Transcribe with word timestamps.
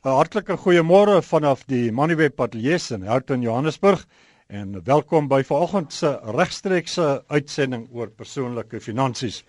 'n 0.00 0.08
Hartlike 0.16 0.54
goeiemôre 0.56 1.18
vanaf 1.20 1.66
die 1.68 1.90
Moneyweb 1.92 2.32
Patelies 2.32 2.86
in 2.94 3.02
Houghton, 3.04 3.42
Johannesburg 3.44 4.06
en 4.48 4.78
welkom 4.86 5.28
by 5.28 5.42
vanoggend 5.44 5.92
se 5.92 6.14
regstreekse 6.38 7.08
uitsending 7.28 7.84
oor 7.92 8.08
persoonlike 8.08 8.80
finansies. 8.80 9.42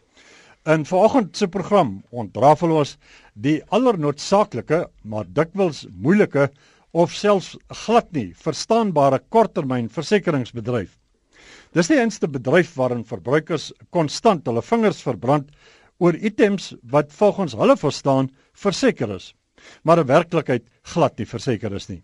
In 0.67 0.83
vanoggend 0.83 1.39
se 1.39 1.47
program 1.47 2.01
ontrafel 2.11 2.75
ons 2.81 2.97
die 3.31 3.61
allernoodsaaklike, 3.71 4.83
maar 5.07 5.23
dikwels 5.23 5.85
moeilike 5.95 6.49
of 6.91 7.15
selfs 7.15 7.55
glad 7.85 8.11
nie 8.11 8.33
verstaanbare 8.35 9.23
korttermynversekeringsbedryf. 9.31 10.97
Dis 11.71 11.87
die 11.87 12.01
enigste 12.03 12.27
bedryf 12.27 12.75
waarin 12.75 13.07
verbruikers 13.07 13.71
konstant 13.89 14.51
hulle 14.51 14.67
vingers 14.67 14.99
verbrand 14.99 15.55
oor 16.03 16.19
items 16.19 16.73
wat 16.83 17.15
volgens 17.15 17.55
hulle 17.55 17.79
verstaan 17.79 18.35
verseker 18.51 19.15
is 19.15 19.31
maar 19.83 19.99
in 19.99 20.07
werklikheid 20.07 20.65
glad 20.93 21.17
nie 21.19 21.25
verseker 21.25 21.73
is 21.73 21.89
nie. 21.89 22.01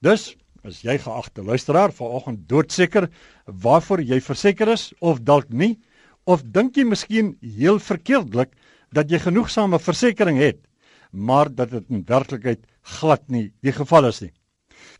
Dus 0.00 0.34
is 0.66 0.82
jy 0.82 0.98
geagte 0.98 1.44
luisteraar 1.46 1.92
vanoggend 1.94 2.48
doodseker 2.48 3.08
waarvoor 3.46 4.02
jy 4.02 4.20
verseker 4.20 4.72
is 4.72 4.92
of 5.00 5.20
dalk 5.22 5.50
nie 5.50 5.76
of 6.26 6.42
dink 6.42 6.76
jy 6.76 6.84
miskien 6.84 7.36
heel 7.40 7.78
verkeerdelik 7.78 8.50
dat 8.92 9.10
jy 9.10 9.20
genoegsame 9.22 9.78
versekerings 9.78 10.42
het 10.42 10.62
maar 11.12 11.48
dat 11.54 11.70
dit 11.70 11.90
in 11.90 12.04
werklikheid 12.06 12.64
glad 12.98 13.28
nie 13.32 13.50
die 13.64 13.72
geval 13.72 14.08
is 14.10 14.20
nie. 14.20 14.32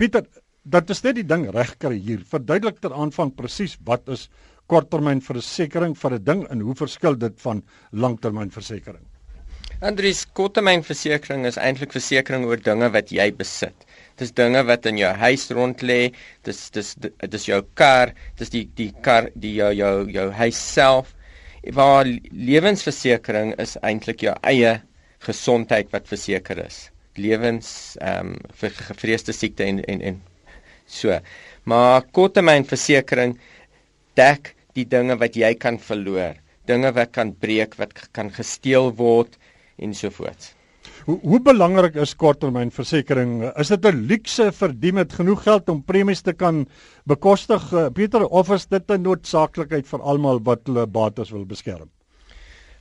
Pieter, 0.00 0.24
dat 0.64 0.90
is 0.90 1.02
net 1.04 1.18
die 1.20 1.26
ding 1.26 1.46
regkry 1.54 1.98
hier. 1.98 2.22
Verduidelik 2.26 2.80
ter 2.80 2.94
aanvang 2.94 3.34
presies 3.36 3.76
wat 3.86 4.08
is 4.08 4.28
korttermynversekering 4.66 5.94
vir 5.94 6.14
'n 6.14 6.24
ding 6.24 6.46
en 6.50 6.60
hoe 6.60 6.74
verskil 6.74 7.14
dit 7.14 7.40
van 7.40 7.62
langtermynversekering? 7.92 9.04
Andries, 9.84 10.22
korttermynversekering 10.32 11.42
is 11.44 11.58
eintlik 11.60 11.92
versekering 11.92 12.46
oor 12.48 12.56
dinge 12.64 12.86
wat 12.94 13.10
jy 13.12 13.26
besit. 13.36 13.82
Dis 14.16 14.30
dinge 14.32 14.62
wat 14.64 14.86
in 14.88 14.96
jou 14.96 15.10
huis 15.20 15.42
rond 15.52 15.82
lê, 15.84 16.14
dis 16.48 16.60
dis 16.72 16.94
dis 17.34 17.44
jou 17.44 17.58
kar, 17.76 18.14
dis 18.40 18.48
die 18.54 18.62
die 18.78 18.88
kar, 19.04 19.28
die 19.36 19.52
jou 19.58 19.68
jou 19.76 19.90
jou 20.14 20.24
huis 20.38 20.60
self. 20.72 21.10
Waar 21.76 22.08
lewensversekering 22.48 23.52
is 23.60 23.74
eintlik 23.84 24.24
jou 24.24 24.32
eie 24.48 24.78
gesondheid 25.26 25.92
wat 25.92 26.08
verseker 26.08 26.62
is. 26.64 26.86
Lewens 27.20 27.68
ehm 28.00 28.32
um, 28.32 28.38
vir 28.62 28.72
gevreesde 28.78 29.34
siekte 29.36 29.66
en 29.68 29.82
en 29.92 30.00
en 30.12 30.22
so. 30.86 31.18
Maar 31.68 32.06
korttermynversekering 32.16 33.36
dek 34.16 34.54
die 34.72 34.88
dinge 34.88 35.18
wat 35.20 35.36
jy 35.36 35.52
kan 35.60 35.76
verloor, 35.76 36.40
dinge 36.64 36.94
wat 36.96 37.12
kan 37.12 37.34
breek, 37.44 37.76
wat 37.76 37.92
kan 38.16 38.32
gesteel 38.32 38.88
word 38.96 39.36
en 39.78 39.94
so 39.94 40.10
voort. 40.10 40.54
Hoe 41.06 41.18
hoe 41.22 41.40
belangrik 41.42 41.96
is 42.02 42.14
korttermynversekering? 42.18 43.42
Is 43.60 43.68
dit 43.68 43.84
'n 43.84 44.06
luukse 44.10 44.52
vir 44.52 44.72
die 44.72 44.92
met 44.92 45.12
genoeg 45.12 45.42
geld 45.42 45.68
om 45.68 45.82
premies 45.82 46.22
te 46.22 46.32
kan 46.32 46.66
bekostig, 47.06 47.72
eh, 47.72 47.88
Pieter, 47.90 48.24
of 48.26 48.50
is 48.50 48.66
dit 48.66 48.90
'n 48.90 49.02
noodsaaklikheid 49.02 49.86
vir 49.86 50.00
almal 50.00 50.40
wat 50.40 50.66
hulle 50.66 50.86
bates 50.86 51.30
wil 51.30 51.44
beskerm? 51.44 51.90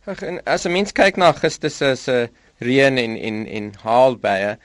Ag 0.05 0.21
en 0.23 0.39
as 0.45 0.65
'n 0.65 0.71
mens 0.71 0.91
kyk 0.91 1.17
na 1.17 1.25
Augustus 1.25 1.77
se 1.77 2.29
reën 2.61 2.97
en 2.97 3.17
en 3.17 3.47
en 3.47 3.73
haalbaie 3.83 4.57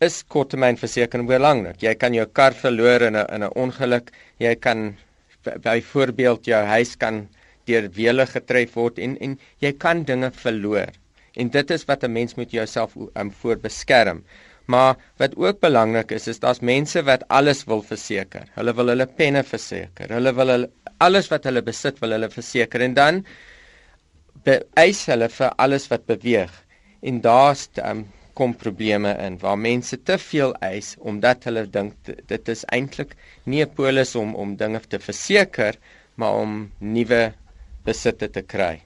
is 0.00 0.22
korttermynversekering 0.22 1.26
belangrik. 1.26 1.82
Jy 1.82 1.94
kan 1.94 2.14
jou 2.14 2.26
kar 2.26 2.52
verloor 2.52 3.02
in 3.02 3.16
'n 3.16 3.26
in 3.34 3.42
'n 3.42 3.50
ongeluk. 3.54 4.10
Jy 4.38 4.54
kan 4.54 4.96
byvoorbeeld 5.62 6.44
jou 6.44 6.64
huis 6.64 6.96
kan 6.96 7.28
deur 7.64 7.88
weele 7.90 8.26
getref 8.26 8.74
word 8.74 8.98
en 8.98 9.16
en 9.18 9.38
jy 9.60 9.72
kan 9.72 10.02
dinge 10.02 10.30
verloor. 10.30 10.92
En 11.36 11.50
dit 11.52 11.70
is 11.70 11.84
wat 11.84 12.04
'n 12.04 12.12
mens 12.12 12.34
moet 12.34 12.50
jouself 12.50 12.96
um, 13.14 13.32
voor 13.32 13.56
beskerm. 13.56 14.24
Maar 14.66 14.96
wat 15.16 15.36
ook 15.36 15.60
belangrik 15.60 16.10
is, 16.10 16.26
is 16.26 16.38
daar's 16.38 16.60
mense 16.60 17.02
wat 17.02 17.28
alles 17.28 17.64
wil 17.64 17.82
verseker. 17.82 18.48
Hulle 18.54 18.74
wil 18.74 18.86
hulle 18.86 19.06
penne 19.06 19.42
verseker. 19.44 20.10
Hulle 20.10 20.34
wil 20.34 20.48
hulle, 20.48 20.70
alles 20.98 21.28
wat 21.28 21.44
hulle 21.44 21.62
besit 21.62 21.98
wil 21.98 22.10
hulle 22.10 22.30
verseker 22.30 22.80
en 22.80 22.94
dan 22.94 23.24
eis 24.74 25.06
hulle 25.06 25.28
vir 25.28 25.54
alles 25.58 25.88
wat 25.88 26.06
beweeg. 26.06 26.52
En 27.02 27.20
daar's 27.20 27.68
um, 27.82 28.06
kom 28.36 28.54
probleme 28.54 29.14
in 29.24 29.38
waar 29.40 29.58
mense 29.58 29.96
te 30.02 30.18
veel 30.18 30.52
eis 30.60 30.94
omdat 30.98 31.46
hulle 31.48 31.64
dink 31.72 31.94
dit 32.28 32.48
is 32.52 32.64
eintlik 32.76 33.14
nie 33.44 33.62
'n 33.64 33.74
polis 33.78 34.14
om 34.14 34.34
om 34.34 34.56
dinge 34.56 34.80
te 34.80 34.98
verseker, 34.98 35.74
maar 36.16 36.34
om 36.34 36.70
nuwe 36.78 37.32
besitte 37.84 38.28
te 38.28 38.42
kry. 38.42 38.85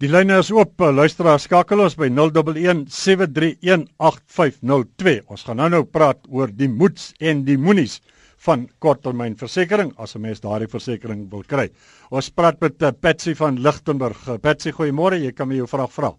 Die 0.00 0.08
lyne 0.08 0.38
is 0.40 0.48
oop. 0.48 0.80
Luisteraars 0.80 1.44
skakel 1.44 1.82
ons 1.84 1.92
by 2.00 2.08
011 2.08 2.88
7318502. 2.88 5.28
Ons 5.28 5.44
gaan 5.44 5.60
nou-nou 5.60 5.84
praat 5.84 6.24
oor 6.32 6.48
die 6.56 6.72
moeds 6.72 7.12
en 7.20 7.44
die 7.44 7.60
moenies 7.60 8.00
van 8.46 8.62
korttermynversekering 8.80 9.92
as 10.00 10.16
'n 10.16 10.24
mens 10.24 10.40
daardie 10.40 10.72
versekering 10.72 11.28
wil 11.28 11.44
kry. 11.44 11.68
Ons 12.10 12.32
praat 12.32 12.56
met 12.64 12.82
uh, 12.82 12.92
Patsy 12.96 13.34
van 13.34 13.60
Lichtenburg. 13.60 14.28
Uh, 14.28 14.38
Patsy, 14.38 14.72
goeiemôre. 14.72 15.20
Jy 15.20 15.32
kan 15.36 15.48
my 15.48 15.54
jou 15.60 15.66
vraag 15.68 15.92
vra. 15.92 16.14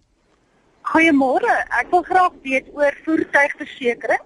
Goeiemôre. 0.93 1.65
Ek 1.81 1.89
wil 1.89 2.03
graag 2.03 2.33
weet 2.43 2.69
oor 2.77 2.93
voertuigversekering. 3.05 4.21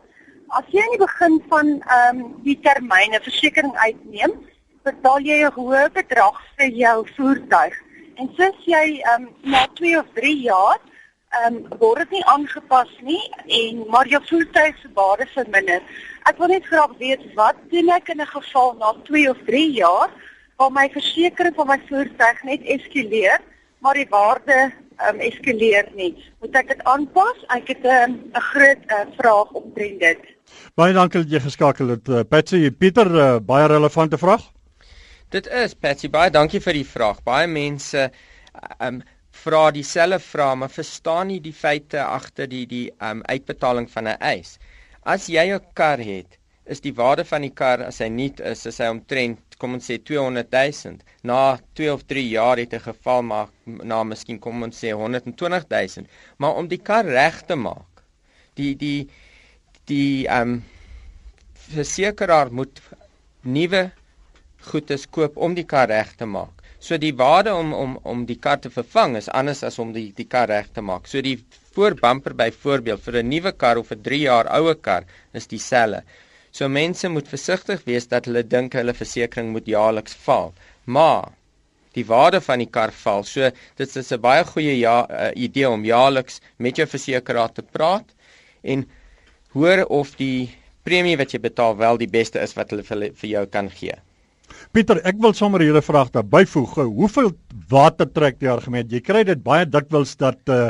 As 0.51 0.65
jy 0.67 0.83
aan 0.83 0.99
die 0.99 1.07
begin 1.07 1.41
van 1.47 1.67
ehm 1.79 2.19
um, 2.19 2.43
die 2.43 2.59
termyne 2.59 3.23
versekering 3.23 3.71
uitneem, 3.87 4.35
betaal 4.83 5.19
jy 5.23 5.47
'n 5.47 5.55
hoë 5.55 5.95
bedrag 5.95 6.35
vir 6.57 6.69
jou 6.75 7.07
voertuig. 7.15 7.84
En 8.15 8.29
soos 8.37 8.67
jy 8.67 8.83
ehm 9.03 9.25
um, 9.27 9.31
na 9.51 9.65
2 9.79 9.97
of 9.99 10.11
3 10.19 10.35
jaar 10.41 10.79
ehm 11.35 11.55
um, 11.55 11.79
word 11.81 12.05
dit 12.05 12.13
nie 12.15 12.25
aangepas 12.31 12.91
nie 13.03 13.23
en 13.59 13.81
maar 13.91 14.07
jou 14.07 14.21
voertuig 14.29 14.77
se 14.81 14.91
waarde 14.99 15.27
verminder. 15.33 15.81
Ek 16.29 16.39
wil 16.39 16.53
net 16.53 16.69
graag 16.69 16.93
weet 17.01 17.25
wat 17.39 17.59
doen 17.73 17.91
ek 17.97 18.13
in 18.13 18.21
'n 18.21 18.31
geval 18.35 18.73
na 18.79 18.93
2 19.09 19.29
of 19.33 19.43
3 19.49 19.65
jaar 19.81 20.09
waar 20.57 20.71
my 20.71 20.87
versekering 20.93 21.55
van 21.55 21.67
my 21.67 21.79
voertuig 21.89 22.43
net 22.43 22.63
eskaleer, 22.77 23.39
maar 23.83 23.99
die 23.99 24.09
waarde 24.09 24.57
ehm 24.61 25.15
um, 25.15 25.19
eskaleer 25.19 25.91
nie. 25.95 26.13
Moet 26.39 26.55
ek 26.55 26.67
dit 26.67 26.83
aanpas? 26.83 27.37
Ek 27.59 27.67
het 27.67 27.83
'n 27.83 28.09
um, 28.09 28.13
'n 28.31 28.47
groot 28.51 28.81
uh, 28.87 29.05
vraag 29.17 29.51
omtrent 29.51 29.99
dit. 29.99 30.21
Baie 30.75 30.93
dankie 30.93 31.23
dat 31.23 31.31
jy 31.31 31.39
geskakel 31.39 31.87
het. 31.87 32.07
Uh, 32.07 32.23
Patsy, 32.29 32.71
Pieter, 32.71 33.09
uh, 33.11 33.39
baie 33.39 33.67
relevante 33.67 34.17
vraag. 34.17 34.54
Dit 35.35 35.49
is 35.51 35.73
Patsy, 35.75 36.07
baie 36.07 36.31
dankie 36.31 36.61
vir 36.63 36.77
die 36.77 36.85
vraag. 36.87 37.17
Baie 37.27 37.47
mense 37.51 38.05
um 38.85 39.01
vra 39.35 39.63
dieselfde 39.75 40.21
vraag, 40.23 40.53
maar 40.61 40.71
verstaan 40.71 41.27
nie 41.27 41.41
die 41.43 41.51
feite 41.51 41.99
agter 42.05 42.47
die 42.47 42.61
die 42.71 42.85
um 43.03 43.19
uitbetaling 43.27 43.89
van 43.91 44.07
'n 44.07 44.21
eis. 44.29 44.53
As 45.03 45.25
jy 45.27 45.43
'n 45.51 45.59
kar 45.79 45.99
het, 45.99 46.37
is 46.65 46.79
die 46.79 46.93
waarde 47.01 47.25
van 47.25 47.41
die 47.41 47.51
kar 47.51 47.83
as 47.83 47.99
hy 47.99 48.07
nuut 48.07 48.39
is, 48.39 48.65
is 48.65 48.79
hy 48.79 48.87
omtrent 48.93 49.57
kom 49.59 49.73
ons 49.73 49.91
sê 49.91 49.97
200 49.99 50.55
000. 50.55 51.03
Na 51.23 51.59
2 51.73 51.91
of 51.93 52.07
3 52.07 52.29
jaar 52.29 52.57
het 52.57 52.73
'n 52.73 52.87
geval 52.87 53.21
maak 53.21 53.51
na 53.65 54.03
miskien 54.03 54.39
kom 54.39 54.63
ons 54.63 54.79
sê 54.83 54.95
120 54.95 55.67
000. 55.67 56.07
Maar 56.37 56.55
om 56.55 56.67
die 56.67 56.79
kar 56.79 57.05
reg 57.05 57.43
te 57.43 57.55
maak, 57.55 58.05
die 58.55 58.73
die 58.75 59.09
die 59.85 60.27
um 60.39 60.63
versekeraar 61.75 62.51
moet 62.51 62.81
nuwe 63.43 63.91
goedes 64.71 65.05
koop 65.09 65.37
om 65.37 65.53
die 65.53 65.65
kar 65.65 65.87
reg 65.87 66.15
te 66.15 66.25
maak. 66.25 66.63
So 66.79 66.97
die 66.97 67.13
waarde 67.17 67.53
om 67.53 67.73
om 67.73 67.97
om 68.03 68.25
die 68.25 68.39
kar 68.39 68.59
te 68.59 68.69
vervang 68.69 69.15
is 69.17 69.29
anders 69.29 69.63
as 69.63 69.79
om 69.79 69.93
die 69.93 70.11
die 70.17 70.27
kar 70.33 70.47
reg 70.47 70.67
te 70.73 70.81
maak. 70.81 71.07
So 71.07 71.21
die 71.21 71.37
voorbumper 71.75 72.35
byvoorbeeld 72.35 73.01
vir 73.05 73.17
'n 73.21 73.29
nuwe 73.29 73.51
kar 73.51 73.77
of 73.77 73.91
'n 73.91 74.01
3 74.01 74.19
jaar 74.19 74.47
ouer 74.59 74.75
kar 74.75 75.03
is 75.33 75.47
dieselfde. 75.47 76.03
So 76.51 76.67
mense 76.69 77.09
moet 77.09 77.27
versigtig 77.27 77.81
wees 77.85 78.07
dat 78.07 78.25
hulle 78.25 78.43
dink 78.43 78.73
hulle 78.73 78.93
versekerings 78.93 79.51
moet 79.51 79.67
jaarliks 79.67 80.13
val. 80.27 80.53
Maar 80.85 81.31
die 81.95 82.05
waarde 82.05 82.41
van 82.41 82.59
die 82.59 82.69
kar 82.69 82.91
val. 82.91 83.23
So 83.23 83.49
dit 83.75 83.95
is 83.95 84.11
'n 84.11 84.21
baie 84.21 84.43
goeie 84.43 84.77
ja 84.79 84.97
uh, 85.09 85.31
idee 85.35 85.69
om 85.69 85.85
jaarliks 85.85 86.41
met 86.57 86.77
jou 86.77 86.87
versekeraar 86.87 87.51
te 87.51 87.61
praat 87.61 88.07
en 88.63 88.89
hoor 89.53 89.85
of 89.85 90.15
die 90.15 90.49
premie 90.83 91.17
wat 91.17 91.31
jy 91.33 91.39
betaal 91.39 91.77
wel 91.77 91.97
die 91.97 92.11
beste 92.11 92.39
is 92.39 92.53
wat 92.53 92.69
hulle 92.69 92.83
vir, 92.83 93.09
vir 93.13 93.29
jou 93.29 93.45
kan 93.45 93.69
gee. 93.69 93.95
Pieter, 94.75 94.99
ek 95.07 95.17
wil 95.23 95.33
sommer 95.37 95.63
hierdie 95.63 95.83
vraag 95.85 96.11
daar 96.13 96.27
byvoeg. 96.27 96.75
Hoeveel 96.85 97.31
water 97.71 98.09
trek 98.11 98.39
die 98.41 98.51
argument? 98.51 98.91
Jy 98.91 99.01
kry 99.05 99.23
dit 99.27 99.41
baie 99.43 99.65
dikwels 99.65 100.15
dat 100.21 100.41
uh 100.49 100.69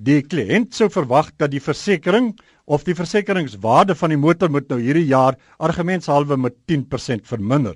die 0.00 0.20
kliënt 0.22 0.70
sou 0.72 0.86
verwag 0.88 1.32
dat 1.36 1.50
die 1.50 1.60
versekerings 1.60 2.38
of 2.70 2.84
die 2.86 2.94
versekeringswaarde 2.94 3.96
van 3.98 4.14
die 4.14 4.20
motor 4.22 4.48
moet 4.48 4.68
nou 4.70 4.78
hierdie 4.80 5.08
jaar 5.10 5.34
argumentshalwe 5.58 6.38
met 6.38 6.54
10% 6.70 7.26
verminder. 7.26 7.74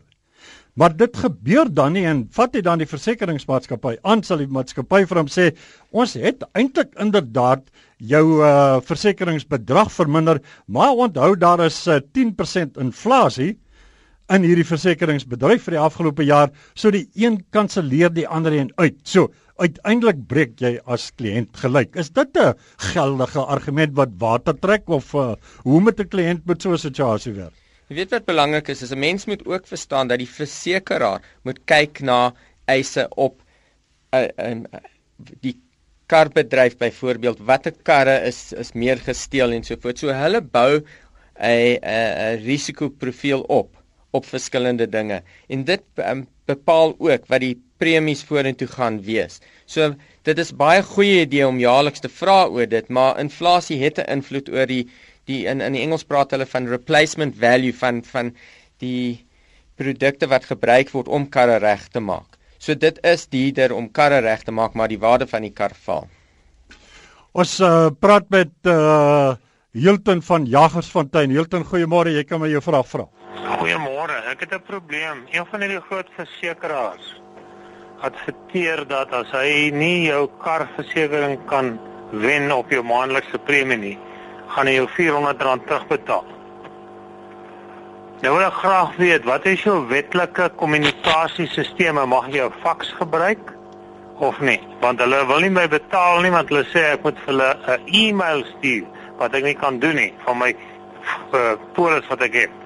Maar 0.78 0.94
dit 0.96 1.16
gebeur 1.16 1.68
dan 1.70 1.94
nie 1.94 2.04
en 2.10 2.24
vat 2.34 2.54
hy 2.54 2.62
dan 2.66 2.80
die 2.82 2.88
versekeringsmaatskappy 2.90 3.96
aan 4.02 4.22
sal 4.26 4.40
die 4.42 4.50
maatskappy 4.50 5.04
vir 5.10 5.20
hom 5.20 5.28
sê 5.30 5.50
ons 5.94 6.14
het 6.18 6.42
eintlik 6.54 6.94
inderdaad 7.02 7.66
jou 7.98 8.24
uh 8.42 8.80
versekeringsbedrag 8.86 9.92
verminder, 9.94 10.40
maar 10.66 10.98
onthou 11.06 11.34
daar 11.38 11.66
is 11.66 11.78
uh, 11.86 12.00
10% 12.18 12.80
inflasie 12.82 13.54
in 14.32 14.44
hierdie 14.46 14.64
versekeringsbedryf 14.64 15.66
vir 15.66 15.76
die 15.76 15.82
afgelope 15.82 16.24
jaar, 16.24 16.52
so 16.74 16.90
die 16.94 17.04
een 17.18 17.42
kanselleer 17.52 18.12
die 18.14 18.26
ander 18.28 18.54
een 18.56 18.70
uit. 18.80 18.96
So, 19.04 19.28
uiteindelik 19.60 20.24
breek 20.28 20.54
jy 20.62 20.78
as 20.90 21.10
kliënt 21.18 21.52
gelyk. 21.60 21.94
Is 21.96 22.10
dit 22.10 22.36
'n 22.36 22.54
geldige 22.94 23.44
argument 23.44 23.92
wat 23.94 24.16
water 24.18 24.54
trek 24.54 24.88
of 24.88 25.14
uh, 25.14 25.34
hoe 25.64 25.80
moet 25.80 26.00
'n 26.00 26.08
kliënt 26.08 26.46
met 26.46 26.62
so 26.62 26.72
'n 26.72 26.78
situasie 26.78 27.32
werk? 27.32 27.54
Jy 27.88 27.96
weet 27.96 28.10
wat 28.10 28.24
belangrik 28.24 28.68
is, 28.68 28.82
is 28.82 28.92
'n 28.92 28.98
mens 28.98 29.26
moet 29.26 29.44
ook 29.46 29.66
verstaan 29.66 30.08
dat 30.08 30.18
die 30.18 30.28
versekeraar 30.28 31.20
moet 31.44 31.60
kyk 31.66 32.00
na 32.00 32.32
eise 32.66 33.06
op 33.16 33.42
'n 34.12 34.30
uh, 34.38 34.50
uh, 34.50 34.80
die 35.40 35.60
karbedryf 36.06 36.76
byvoorbeeld 36.76 37.38
watter 37.38 37.72
karre 37.82 38.24
is 38.26 38.52
is 38.52 38.72
meer 38.72 38.96
gesteel 38.96 39.52
en 39.52 39.64
so 39.64 39.76
voort. 39.76 39.98
So 39.98 40.08
hulle 40.08 40.40
bou 40.40 40.80
'n 40.80 41.78
'n 41.82 42.42
risikoprofiel 42.44 43.40
op 43.40 43.83
op 44.14 44.26
verskillende 44.30 44.86
dinge 44.90 45.22
en 45.52 45.64
dit 45.68 45.82
um, 46.02 46.24
bepaal 46.46 46.94
ook 46.98 47.26
wat 47.32 47.42
die 47.42 47.56
premies 47.82 48.22
vorentoe 48.28 48.68
gaan 48.70 49.00
wees. 49.02 49.40
So 49.66 49.94
dit 50.28 50.38
is 50.38 50.54
baie 50.56 50.82
goeie 50.86 51.24
idee 51.24 51.46
om 51.46 51.58
jaarliks 51.60 52.04
te 52.04 52.10
vra 52.12 52.44
oor 52.46 52.68
dit, 52.70 52.88
maar 52.88 53.18
inflasie 53.20 53.80
het 53.82 53.98
'n 53.98 54.10
invloed 54.18 54.48
oor 54.48 54.66
die 54.66 54.86
die 55.26 55.44
in 55.50 55.60
in 55.60 55.72
die 55.72 55.82
Engels 55.82 56.04
praat 56.04 56.30
hulle 56.30 56.46
van 56.46 56.68
replacement 56.68 57.36
value 57.36 57.72
van 57.72 58.02
van 58.04 58.34
die 58.78 59.24
produkte 59.76 60.26
wat 60.26 60.44
gebruik 60.44 60.90
word 60.90 61.08
om 61.08 61.28
karre 61.28 61.58
reg 61.58 61.88
te 61.88 62.00
maak. 62.00 62.38
So 62.58 62.74
dit 62.74 62.98
is 63.02 63.26
duurder 63.26 63.74
om 63.74 63.90
karre 63.90 64.20
reg 64.24 64.42
te 64.42 64.52
maak, 64.52 64.74
maar 64.74 64.88
die 64.88 64.98
waarde 64.98 65.26
van 65.26 65.42
die 65.42 65.52
kar 65.52 65.74
val. 65.86 66.06
Ons 67.32 67.60
uh, 67.60 67.90
praat 68.00 68.30
met 68.30 68.52
uh 68.64 69.34
Hilton 69.74 70.22
van 70.22 70.44
Jagersfontein. 70.46 71.32
Hilton, 71.34 71.64
goeiemôre. 71.66 72.12
Jy 72.14 72.22
kan 72.30 72.38
my 72.38 72.46
jou 72.46 72.60
vraag 72.62 72.86
vra. 72.86 73.08
Goeiemôre. 73.58 74.20
Ek 74.30 74.44
het 74.46 74.52
'n 74.54 74.62
probleem. 74.62 75.26
Een 75.32 75.46
van 75.50 75.60
die 75.60 75.80
groot 75.80 76.06
versekerings 76.14 77.20
adverteer 78.00 78.86
dat 78.86 79.12
as 79.12 79.30
hy 79.32 79.70
nie 79.74 80.06
jou 80.06 80.28
karversekering 80.44 81.40
kan 81.46 81.80
wen 82.12 82.52
op 82.52 82.70
jou 82.70 82.84
maandelikse 82.84 83.38
premie 83.38 83.76
nie, 83.76 83.98
gaan 84.46 84.66
hy 84.66 84.74
jou 84.74 84.86
R400 84.86 85.66
terugbetaal. 85.66 86.24
Nou 88.22 88.36
wil 88.36 88.46
ek 88.46 88.52
graag 88.52 88.96
weet, 88.96 89.24
wat 89.24 89.46
is 89.46 89.62
jou 89.62 89.88
wetlike 89.88 90.50
kommunikasiesisteme? 90.56 92.06
Mag 92.06 92.28
jy 92.28 92.46
'n 92.46 92.52
faks 92.62 92.92
gebruik 92.92 93.52
of 94.18 94.40
nie? 94.40 94.60
Want 94.80 95.00
hulle 95.00 95.26
wil 95.26 95.40
nie 95.40 95.50
my 95.50 95.68
betaal 95.68 96.20
nie, 96.20 96.30
want 96.30 96.48
hulle 96.48 96.64
sê 96.64 96.92
ek 96.92 97.02
moet 97.02 97.18
vir 97.18 97.34
hulle 97.34 97.56
'n 97.66 97.80
e-mail 97.86 98.44
stuur 98.44 98.93
wat 99.18 99.34
ek 99.34 99.44
nie 99.44 99.56
kan 99.58 99.78
doen 99.82 99.96
nie 99.96 100.12
van 100.26 100.38
my 100.38 100.50
uh, 100.54 101.54
polis 101.76 102.06
wat 102.10 102.22
ek 102.26 102.34
het. 102.44 102.60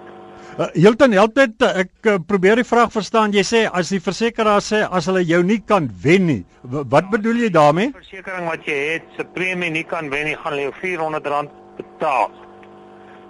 Uh, 0.59 0.67
Hilton 0.75 1.13
help 1.15 1.37
dit 1.39 1.63
ek 1.69 2.09
uh, 2.11 2.17
probeer 2.27 2.59
die 2.59 2.67
vraag 2.67 2.91
verstaan. 2.91 3.35
Jy 3.37 3.45
sê 3.47 3.61
as 3.71 3.93
die 3.95 4.01
versekeraar 4.03 4.65
sê 4.65 4.83
as 4.83 5.07
hulle 5.11 5.23
jou 5.23 5.43
nie 5.47 5.61
kan 5.63 5.87
wen 6.03 6.27
nie. 6.27 6.41
Wat 6.67 7.11
bedoel 7.13 7.45
jy 7.45 7.51
daarmee? 7.55 7.93
Versekering 7.95 8.49
wat 8.51 8.67
jy 8.67 8.79
het, 8.95 9.07
se 9.17 9.27
premie 9.37 9.71
nie 9.71 9.85
kan 9.87 10.11
wen 10.11 10.27
nie, 10.31 10.37
gaan 10.41 10.57
hulle 10.57 10.69
jou 10.69 10.75
R400 10.75 11.53
betaal. 11.79 12.31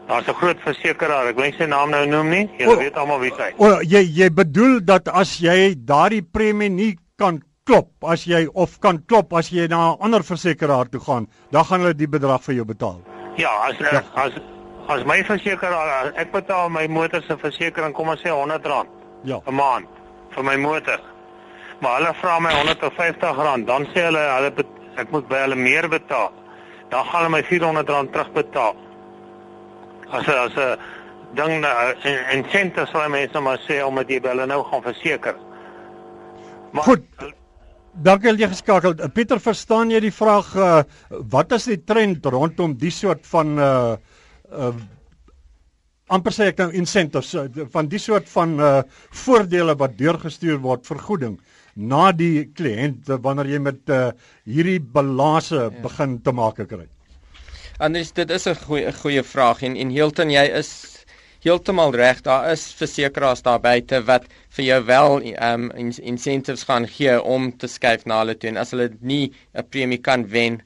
Daar's 0.08 0.28
'n 0.28 0.38
groot 0.40 0.60
versekeraar, 0.64 1.28
ek 1.28 1.36
wil 1.36 1.44
nie 1.44 1.58
sy 1.58 1.66
naam 1.68 1.90
nou 1.90 2.06
noem 2.06 2.28
nie. 2.30 2.44
Jy 2.58 2.76
weet 2.80 2.96
almal 2.96 3.20
wie 3.20 3.30
hy 3.30 3.50
is. 3.52 3.58
O, 3.60 3.80
jy 3.84 4.00
jy 4.08 4.30
bedoel 4.32 4.80
dat 4.80 5.08
as 5.08 5.36
jy 5.36 5.74
daardie 5.76 6.22
premie 6.22 6.70
nie 6.70 6.96
kan 7.18 7.42
klop, 7.68 7.88
as 8.08 8.24
jy 8.28 8.46
of 8.54 8.78
kan 8.84 9.00
klop 9.10 9.34
as 9.36 9.50
jy 9.52 9.68
na 9.68 9.92
'n 9.92 10.00
ander 10.08 10.22
versekeraar 10.22 10.88
toe 10.88 11.00
gaan, 11.00 11.28
dan 11.52 11.64
gaan 11.64 11.80
hulle 11.80 11.94
die 11.94 12.08
bedrag 12.08 12.42
vir 12.42 12.54
jou 12.54 12.64
betaal. 12.64 13.00
Ja, 13.36 13.52
as 13.68 13.78
ja. 13.78 14.02
as 14.14 14.32
as 14.88 15.04
my 15.04 15.22
versekeraar, 15.22 16.12
ek 16.16 16.32
betaal 16.32 16.70
my 16.70 16.86
motor 16.88 17.22
se 17.22 17.36
versekering 17.36 17.94
kom 17.94 18.08
ons 18.08 18.22
sê 18.22 18.30
R100. 18.32 18.86
Ja. 19.24 19.40
'n 19.46 19.54
maand 19.54 19.86
vir 20.34 20.44
my 20.44 20.56
motor. 20.56 21.00
Maar 21.80 21.96
hulle 21.98 22.14
vra 22.14 22.40
my 22.40 22.50
R150, 22.50 23.64
dan 23.66 23.86
sê 23.92 24.00
hulle 24.08 24.24
hulle 24.36 24.52
ek 24.96 25.10
moet 25.10 25.28
by 25.28 25.42
hulle 25.44 25.56
meer 25.56 25.88
betaal. 25.88 26.32
Dan 26.90 27.04
gaan 27.04 27.20
hulle 27.20 27.34
my 27.36 27.42
R400 27.42 28.12
terugbetaal. 28.12 28.76
As 30.10 30.28
as 30.28 30.56
'n 30.56 30.78
ding 31.34 31.64
'n 31.64 32.32
insente 32.32 32.86
sal 32.86 33.08
mense 33.08 33.40
maar 33.40 33.58
sê 33.68 33.82
om 33.84 33.94
dit 34.04 34.22
by 34.22 34.28
hulle 34.28 34.46
nou 34.46 34.62
gaan 34.64 34.82
verseker. 34.82 35.36
Maar 36.72 36.84
Goed. 36.84 37.04
Dankie 37.94 38.31
dat 38.31 38.40
jy 38.40 38.49
geskakel. 38.52 38.94
Pieter, 39.14 39.40
verstaan 39.43 39.90
jy 39.90 40.00
die 40.05 40.14
vraag 40.14 40.52
uh, 40.56 40.82
wat 41.32 41.52
is 41.56 41.67
die 41.70 41.81
trend 41.85 42.26
rondom 42.26 42.76
die 42.79 42.93
soort 42.94 43.26
van 43.26 43.58
uh 43.58 43.96
uh 44.52 44.73
amper 46.08 46.32
sê 46.32 46.46
ek 46.49 46.61
nou 46.62 46.70
incentives 46.73 47.35
uh, 47.37 47.43
van 47.73 47.88
die 47.93 48.00
soort 48.00 48.29
van 48.32 48.55
uh 48.61 48.82
voordele 49.25 49.75
wat 49.76 49.99
deurgestuur 49.99 50.61
word 50.64 50.87
vergoeding 50.88 51.35
na 51.76 52.12
die 52.12 52.46
kliënt 52.56 53.11
wanneer 53.25 53.50
jy 53.55 53.58
met 53.67 53.82
uh 53.93 54.06
hierdie 54.46 54.79
balanse 54.81 55.67
ja. 55.67 55.73
begin 55.82 56.20
te 56.23 56.32
maak 56.32 56.62
kry. 56.69 56.87
Anders 57.79 58.12
dit 58.12 58.31
is 58.31 58.46
'n 58.46 58.55
goeie 58.67 58.93
goeie 58.93 59.23
vraag 59.23 59.62
en 59.62 59.76
en 59.76 59.90
Hilton 59.90 60.31
jy 60.31 60.46
is 60.62 60.97
heeltemal 61.44 61.93
reg. 61.94 62.20
Daar 62.26 62.50
is 62.52 62.64
versekerings 62.79 63.43
daar 63.46 63.61
buite 63.62 64.00
wat 64.08 64.26
vir 64.56 64.64
jou 64.64 64.81
wel 64.88 65.17
um 65.50 65.69
incentives 65.99 66.64
gaan 66.69 66.88
gee 66.90 67.14
om 67.23 67.50
te 67.56 67.70
skuif 67.70 68.05
na 68.06 68.20
hulle 68.23 68.35
toe 68.38 68.50
en 68.50 68.61
as 68.64 68.75
hulle 68.75 68.88
nie 69.00 69.32
'n 69.55 69.69
premie 69.70 69.99
kan 70.02 70.26
wen 70.35 70.61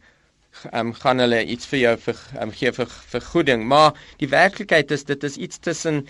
um 0.72 0.92
gaan 0.92 1.18
hulle 1.18 1.44
iets 1.44 1.66
vir 1.66 1.78
jou 1.78 1.96
vir 2.06 2.18
um, 2.40 2.50
gee 2.52 2.72
vir 2.72 2.86
vergoeding. 3.14 3.64
Maar 3.64 3.92
die 4.18 4.28
werklikheid 4.28 4.90
is 4.90 5.04
dit 5.04 5.24
is 5.24 5.36
iets 5.36 5.58
tussen 5.58 6.06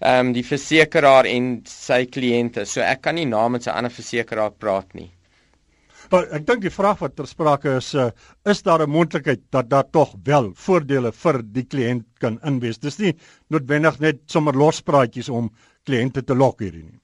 um 0.00 0.32
die 0.32 0.44
versekeraar 0.46 1.26
en 1.26 1.62
sy 1.66 2.04
kliënte. 2.06 2.64
So 2.66 2.80
ek 2.80 3.02
kan 3.02 3.14
nie 3.14 3.26
namens 3.26 3.66
'n 3.66 3.70
ander 3.76 3.90
versekeraar 3.92 4.50
praat 4.52 4.94
nie. 4.94 5.10
Maar 6.10 6.26
ek 6.34 6.46
dink 6.46 6.64
die 6.64 6.72
vraag 6.74 6.98
wat 7.04 7.14
ter 7.16 7.28
sprake 7.30 7.76
is, 7.78 7.92
uh, 7.94 8.10
is 8.44 8.62
daar 8.66 8.82
'n 8.82 8.90
moontlikheid 8.90 9.42
dat 9.50 9.68
daar 9.70 9.90
tog 9.90 10.16
wel 10.24 10.50
voordele 10.54 11.12
vir 11.12 11.42
die 11.42 11.64
kliënt 11.64 12.06
kan 12.18 12.40
inwees? 12.44 12.78
Dis 12.78 12.98
nie 12.98 13.14
noodwendig 13.48 14.00
net 14.00 14.18
sommer 14.26 14.54
lospraatjies 14.54 15.28
om 15.28 15.50
kliënte 15.86 16.22
te 16.22 16.34
lok 16.34 16.60
hierdie 16.60 16.84
nie. 16.84 17.00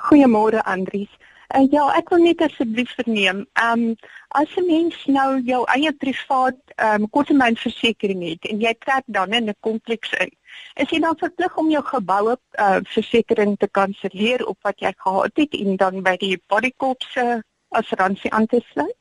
Goeiemôre 0.09 0.61
Andries. 0.65 1.11
Uh, 1.49 1.65
ja, 1.71 1.87
ek 1.97 2.11
wil 2.13 2.21
net 2.21 2.41
asseblief 2.45 2.91
verneem, 2.93 3.45
ehm 3.57 3.85
um, 3.89 3.95
as 4.37 4.51
'n 4.57 4.65
mens 4.67 4.95
nou 5.05 5.41
jou 5.41 5.63
eie 5.73 5.91
privaat 5.93 6.59
ehm 6.75 7.01
um, 7.01 7.09
korttermynversekering 7.09 8.21
het 8.21 8.45
en 8.51 8.61
jy 8.61 8.73
trek 8.85 9.03
dan 9.07 9.33
in 9.33 9.49
'n 9.49 9.55
kompleks 9.59 10.13
in, 10.19 10.29
is 10.75 10.89
jy 10.89 10.99
dan 10.99 11.17
verplig 11.17 11.57
om 11.57 11.71
jou 11.71 11.81
geboue 11.83 12.37
uh, 12.59 12.77
versekering 12.83 13.57
te 13.57 13.67
kanselleer 13.67 14.45
op 14.45 14.57
wat 14.61 14.79
jy 14.79 14.93
gehad 14.97 15.41
het 15.41 15.53
en 15.53 15.75
dan 15.75 16.03
by 16.03 16.15
die 16.17 16.37
bodycorp 16.47 17.01
se 17.01 17.41
assuransie 17.69 18.31
aan 18.31 18.45
te 18.45 18.61
sluit? 18.71 18.97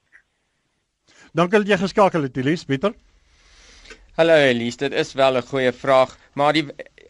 Dankie 1.33 1.59
dat 1.59 1.69
jy 1.69 1.77
geskakel 1.77 2.23
het, 2.23 2.37
Elise, 2.37 2.67
Pieter. 2.67 2.95
Hallo 4.17 4.35
Elise, 4.35 4.79
dit 4.89 4.93
is 4.93 5.13
wel 5.13 5.37
'n 5.37 5.43
goeie 5.43 5.73
vraag, 5.73 6.17
maar 6.35 6.53
die 6.53 6.67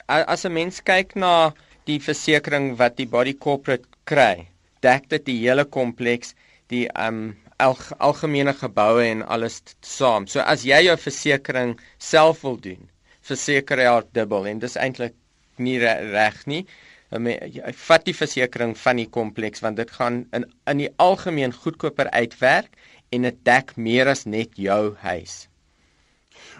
as 0.07 0.45
'n 0.45 0.53
mens 0.53 0.83
kyk 0.83 1.15
na 1.15 1.55
die 1.89 1.99
versekering 2.05 2.75
wat 2.79 2.99
die 3.01 3.09
body 3.09 3.35
corporate 3.35 3.89
kry, 4.09 4.49
dek 4.85 5.09
dit 5.13 5.25
die 5.27 5.39
hele 5.41 5.65
kompleks, 5.65 6.35
die 6.73 6.87
um 7.01 7.33
al, 7.59 7.77
algemene 7.99 8.55
geboue 8.55 9.05
en 9.07 9.25
alles 9.27 9.63
saam. 9.83 10.27
So 10.27 10.45
as 10.45 10.65
jy 10.69 10.85
jou 10.87 10.97
versekering 11.01 11.75
self 11.99 12.45
wil 12.47 12.59
doen, 12.63 12.85
verseker 13.29 13.83
jy 13.83 13.97
dubbel 14.17 14.47
en 14.53 14.63
dis 14.63 14.79
eintlik 14.81 15.17
nie 15.59 15.79
reg 15.83 16.39
nie. 16.47 16.63
Jy 17.11 17.73
vat 17.89 18.05
die 18.05 18.15
versekering 18.17 18.75
van 18.77 19.01
die 19.01 19.09
kompleks 19.09 19.65
want 19.65 19.81
dit 19.81 19.91
gaan 19.97 20.23
in 20.37 20.45
in 20.71 20.85
die 20.85 20.93
algemeen 21.03 21.57
goedkoper 21.57 22.11
uitwerk 22.13 22.75
en 23.13 23.25
dit 23.25 23.39
dek 23.49 23.73
meer 23.77 24.11
as 24.13 24.27
net 24.27 24.59
jou 24.61 24.95
huis. 25.03 25.47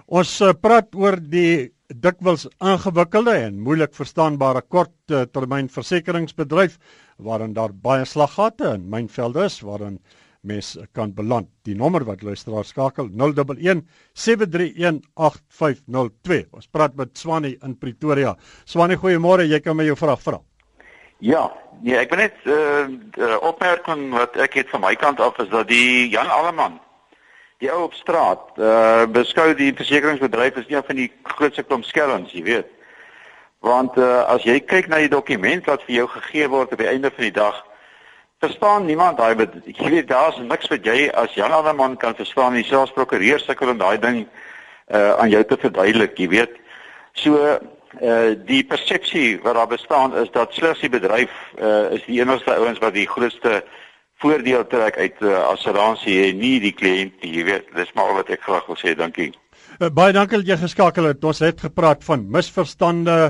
Ons 0.09 0.33
uh, 0.41 0.55
praat 0.57 0.95
oor 0.97 1.19
die 1.21 1.69
dikwels 1.89 2.47
ingewikkelde 2.61 3.33
en 3.47 3.61
moeilik 3.65 3.95
verstaanbare 3.97 4.61
kort 4.69 5.13
uh, 5.13 5.25
termyn 5.33 5.71
versekeringsbedryf 5.73 6.77
waarin 7.17 7.55
daar 7.57 7.73
baie 7.73 8.05
slaggate 8.05 8.75
en 8.75 8.89
mynvelde 8.91 9.47
is 9.49 9.61
waarin 9.65 9.99
mes 10.49 10.77
kan 10.95 11.13
beland. 11.15 11.49
Die 11.65 11.75
nommer 11.75 12.05
wat 12.07 12.23
luisteraar 12.23 12.65
skakel 12.65 13.09
011 13.11 13.83
731 14.13 15.01
8502. 15.15 16.45
Ons 16.53 16.69
praat 16.71 16.95
met 16.95 17.17
Swanie 17.19 17.57
in 17.65 17.75
Pretoria. 17.77 18.37
Swanie, 18.65 18.97
goeiemôre. 18.97 19.49
Jy 19.49 19.61
kan 19.61 19.77
my 19.77 19.89
jou 19.89 19.97
vraag 19.99 20.23
vra. 20.23 20.39
Ja, 21.19 21.49
nee, 21.83 21.97
ek 21.99 22.13
wil 22.15 22.21
net 22.21 22.37
uh, 22.47 23.35
opmerking 23.43 24.13
wat 24.15 24.37
ek 24.39 24.61
het 24.61 24.69
van 24.71 24.85
my 24.85 24.95
kant 24.95 25.19
af 25.21 25.41
is 25.43 25.51
dat 25.51 25.67
die 25.67 26.07
Jan 26.13 26.31
Alleman 26.31 26.79
die 27.59 27.71
ou 27.73 27.83
op 27.89 27.95
straat 27.95 28.59
uh 28.59 29.07
beskou 29.11 29.51
die 29.59 29.73
versekeringsbedryf 29.75 30.61
as 30.61 30.69
een 30.71 30.85
van 30.87 30.99
die 31.01 31.09
grootste 31.23 31.65
klomp 31.67 31.87
skelms, 31.87 32.33
jy 32.33 32.43
weet. 32.47 32.69
Want 33.67 33.99
uh 33.99 34.23
as 34.31 34.47
jy 34.47 34.61
kyk 34.63 34.87
na 34.89 35.01
die 35.03 35.11
dokument 35.11 35.67
wat 35.67 35.83
vir 35.87 35.97
jou 36.01 36.07
gegee 36.13 36.47
word 36.53 36.73
op 36.73 36.79
die 36.79 36.91
einde 36.91 37.11
van 37.15 37.27
die 37.27 37.35
dag, 37.35 37.59
verstaan 38.39 38.87
niemand 38.87 39.19
daai 39.19 39.35
wat 39.41 39.57
ek 39.67 39.81
weet 39.83 40.11
daar's 40.11 40.39
niks 40.39 40.71
wat 40.71 40.87
jy 40.87 41.09
as 41.11 41.35
Jan 41.35 41.55
Alleman 41.55 41.97
kan 41.99 42.15
verstaan 42.15 42.55
nie, 42.55 42.63
selfs 42.65 42.95
prokureur 42.95 43.43
sukkel 43.43 43.75
om 43.75 43.83
daai 43.83 43.99
ding 43.99 44.23
uh 44.95 45.19
aan 45.19 45.35
jou 45.35 45.43
te 45.45 45.59
verduidelik, 45.59 46.15
jy 46.19 46.31
weet. 46.37 46.55
So 47.19 47.43
uh 47.43 48.31
die 48.47 48.63
persepsie 48.63 49.41
wat 49.43 49.59
daar 49.59 49.73
bestaan 49.75 50.15
is 50.23 50.31
dat 50.31 50.55
slegs 50.55 50.87
die 50.87 50.95
bedryf 50.95 51.35
uh 51.59 51.91
is 51.99 52.07
die 52.07 52.21
enigste 52.23 52.55
ouens 52.55 52.79
wat 52.79 52.95
die 52.95 53.09
grootste 53.11 53.65
voordeel 54.23 54.67
trek 54.67 54.97
uit 54.99 55.21
uh, 55.23 55.35
assuransie 55.53 56.19
en 56.29 56.41
nie 56.43 56.57
die 56.61 56.75
kliënt 56.75 57.23
nie 57.23 57.35
jy 57.39 57.45
weet 57.51 57.69
dis 57.77 57.93
maar 57.95 58.15
wat 58.19 58.31
ek 58.35 58.43
graag 58.47 58.67
wil 58.71 58.81
sê 58.81 58.95
dankie 58.99 59.31
uh, 59.81 59.91
baie 59.91 60.13
dankie 60.17 60.43
dat 60.43 60.55
jy 60.55 60.59
geskakel 60.65 61.11
het 61.13 61.25
ons 61.25 61.45
het 61.45 61.61
gepraat 61.69 62.05
van 62.05 62.27
misverstande 62.39 63.21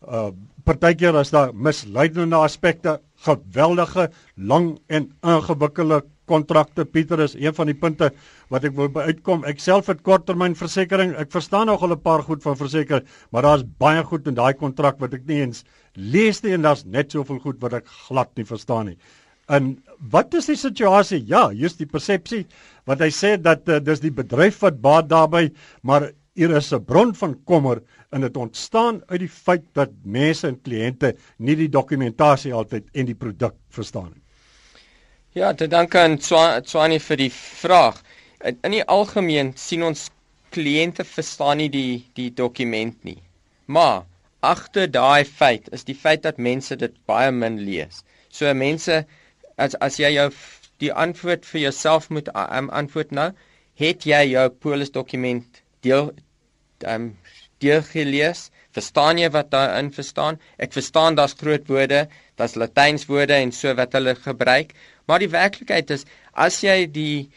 uh 0.00 0.30
partykeer 0.64 1.16
is 1.20 1.30
daar 1.32 1.54
misleidende 1.54 2.36
aspekte 2.36 2.98
geweldige 3.24 4.10
lang 4.36 4.74
en 4.88 5.08
ingewikkelde 5.24 6.02
kontrakte 6.30 6.84
Pieter 6.86 7.20
is 7.24 7.34
een 7.34 7.54
van 7.56 7.70
die 7.70 7.76
punte 7.76 8.10
wat 8.52 8.66
ek 8.68 8.76
wil 8.78 8.90
uitkom. 8.94 9.44
Ek 9.48 9.62
self 9.62 9.90
het 9.90 10.02
korttermynversekering. 10.06 11.16
Ek 11.18 11.32
verstaan 11.34 11.70
nog 11.70 11.82
al 11.82 11.96
'n 11.96 12.02
paar 12.02 12.22
goed 12.22 12.42
van 12.42 12.56
verseker, 12.56 13.02
maar 13.30 13.42
daar's 13.42 13.64
baie 13.78 14.04
goed 14.04 14.26
in 14.26 14.34
daai 14.34 14.54
kontrak 14.54 15.00
wat 15.00 15.14
ek 15.14 15.26
nie 15.26 15.40
eens 15.42 15.64
lees 15.94 16.42
nie 16.42 16.52
en 16.52 16.62
daar's 16.62 16.84
net 16.84 17.10
soveel 17.10 17.38
goed 17.38 17.60
wat 17.60 17.72
ek 17.72 17.86
glad 18.06 18.30
nie 18.36 18.44
verstaan 18.44 18.86
nie. 18.86 18.98
En 19.50 19.72
wat 20.12 20.34
is 20.38 20.46
die 20.46 20.58
situasie? 20.58 21.24
Ja, 21.26 21.48
jy's 21.50 21.74
die 21.78 21.88
persepsie 21.90 22.44
wat 22.88 23.02
hy 23.02 23.10
sê 23.14 23.34
dat 23.42 23.66
uh, 23.68 23.80
dis 23.82 24.02
die 24.02 24.14
bedryf 24.14 24.60
wat 24.64 24.78
baat 24.82 25.08
daarbey, 25.10 25.50
maar 25.82 26.10
hier 26.38 26.54
is 26.56 26.72
'n 26.72 26.84
bron 26.84 27.14
van 27.14 27.34
kommer 27.44 27.82
en 28.12 28.20
dit 28.20 28.36
ontstaan 28.36 29.02
uit 29.06 29.20
die 29.20 29.28
feit 29.28 29.64
dat 29.74 29.90
mense 30.04 30.46
en 30.48 30.60
kliënte 30.62 31.14
nie 31.38 31.56
die 31.56 31.68
dokumentasie 31.68 32.54
altyd 32.54 32.86
en 32.94 33.06
die 33.06 33.14
produk 33.14 33.54
verstaan 33.68 34.12
nie. 34.14 34.22
Ja, 35.34 35.52
te 35.54 35.66
danke 35.68 35.98
aan 35.98 36.18
Tswani 36.18 36.98
vir 36.98 37.16
die 37.16 37.30
vraag. 37.30 38.02
In, 38.44 38.58
in 38.66 38.72
die 38.78 38.84
algemeen 38.84 39.52
sien 39.56 39.82
ons 39.82 40.08
kliënte 40.50 41.04
verstaan 41.04 41.58
nie 41.58 41.68
die 41.70 42.04
die 42.14 42.30
dokument 42.30 43.04
nie. 43.04 43.20
Maar 43.66 44.06
agter 44.40 44.90
daai 44.90 45.24
feit 45.24 45.68
is 45.72 45.84
die 45.84 45.94
feit 45.94 46.22
dat 46.22 46.38
mense 46.38 46.76
dit 46.76 46.94
baie 47.06 47.30
min 47.30 47.60
lees. 47.60 48.02
So 48.30 48.54
mense 48.54 49.04
as 49.66 49.76
as 49.88 49.98
jy 50.00 50.12
jou 50.16 50.28
die 50.82 50.92
antwoord 51.04 51.44
vir 51.52 51.60
jouself 51.66 52.08
moet 52.10 52.30
um, 52.34 52.70
antwoord 52.82 53.12
nou, 53.12 53.30
het 53.80 54.06
jy 54.08 54.22
jou 54.32 54.46
polis 54.64 54.92
dokument 54.94 55.62
deel 55.86 56.10
um 56.94 57.12
deel 57.60 57.82
gelees? 57.92 58.48
Verstaan 58.72 59.18
jy 59.18 59.28
wat 59.34 59.50
daarin 59.52 59.90
verstaan? 59.92 60.38
Ek 60.56 60.72
verstaan 60.72 61.16
daar's 61.18 61.34
groot 61.36 61.66
woorde, 61.68 62.06
daar's 62.38 62.54
Latyns 62.56 63.08
woorde 63.10 63.36
en 63.36 63.52
so 63.52 63.74
wat 63.76 63.92
hulle 63.98 64.14
gebruik, 64.14 64.72
Maar 65.10 65.24
die 65.24 65.32
werklikheid 65.32 65.88
is 65.90 66.04
as 66.38 66.60
jy 66.62 66.84
die 66.86 67.30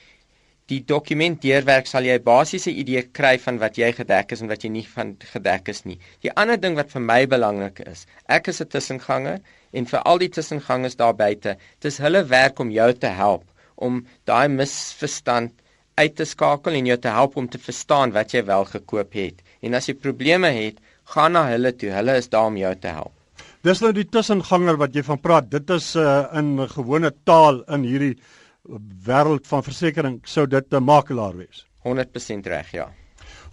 die 0.72 0.78
dokument 0.90 1.40
deurwerk 1.44 1.90
sal 1.90 2.06
jy 2.08 2.20
basiese 2.24 2.72
idee 2.82 3.02
kry 3.18 3.32
van 3.46 3.58
wat 3.64 3.80
jy 3.82 3.90
gedek 3.98 4.32
is 4.36 4.44
en 4.46 4.52
wat 4.52 4.62
jy 4.64 4.70
nie 4.76 4.84
van 4.92 5.16
gedek 5.32 5.72
is 5.74 5.82
nie. 5.90 5.98
Die 6.24 6.32
ander 6.44 6.60
ding 6.62 6.78
wat 6.78 6.94
vir 6.94 7.04
my 7.04 7.18
belangrik 7.32 7.82
is, 7.90 8.06
ek 8.38 8.52
is 8.54 8.62
'n 8.62 8.70
tussenganger 8.76 9.42
en 9.74 9.90
vir 9.90 10.06
al 10.10 10.22
die 10.22 10.30
tussengangers 10.30 10.96
daar 11.00 11.16
buite, 11.18 11.58
dis 11.82 12.00
hulle 12.04 12.24
werk 12.30 12.62
om 12.64 12.72
jou 12.72 12.92
te 12.94 13.12
help 13.18 13.44
om 13.76 14.04
daai 14.30 14.48
misverstand 14.54 15.54
uit 15.98 16.16
te 16.18 16.26
skakel 16.26 16.78
en 16.78 16.88
jou 16.90 16.98
te 16.98 17.12
help 17.14 17.36
om 17.38 17.50
te 17.50 17.62
verstaan 17.62 18.14
wat 18.14 18.34
jy 18.34 18.44
wel 18.46 18.66
gekoop 18.70 19.18
het. 19.18 19.42
En 19.62 19.78
as 19.78 19.90
jy 19.90 19.98
probleme 19.98 20.50
het, 20.54 20.80
gaan 21.14 21.36
na 21.38 21.46
hulle 21.52 21.74
toe. 21.78 21.92
Hulle 21.94 22.18
is 22.18 22.30
daar 22.30 22.50
om 22.50 22.58
jou 22.58 22.74
te 22.76 22.94
help. 22.94 23.14
Dis 23.64 23.82
nou 23.84 23.94
die 23.96 24.08
tussenganger 24.10 24.80
wat 24.80 24.96
jy 24.96 25.04
van 25.08 25.22
praat. 25.24 25.50
Dit 25.52 25.70
is 25.72 25.94
uh, 26.00 26.26
in 26.40 26.58
gewone 26.72 27.14
taal 27.28 27.62
in 27.76 27.86
hierdie 27.88 28.16
wêreld 29.08 29.48
van 29.48 29.64
versekerings 29.64 30.34
sou 30.34 30.46
dit 30.48 30.74
'n 30.74 30.84
makelaar 30.84 31.38
wees. 31.38 31.66
100% 31.84 32.48
reg, 32.48 32.72
ja. 32.72 32.90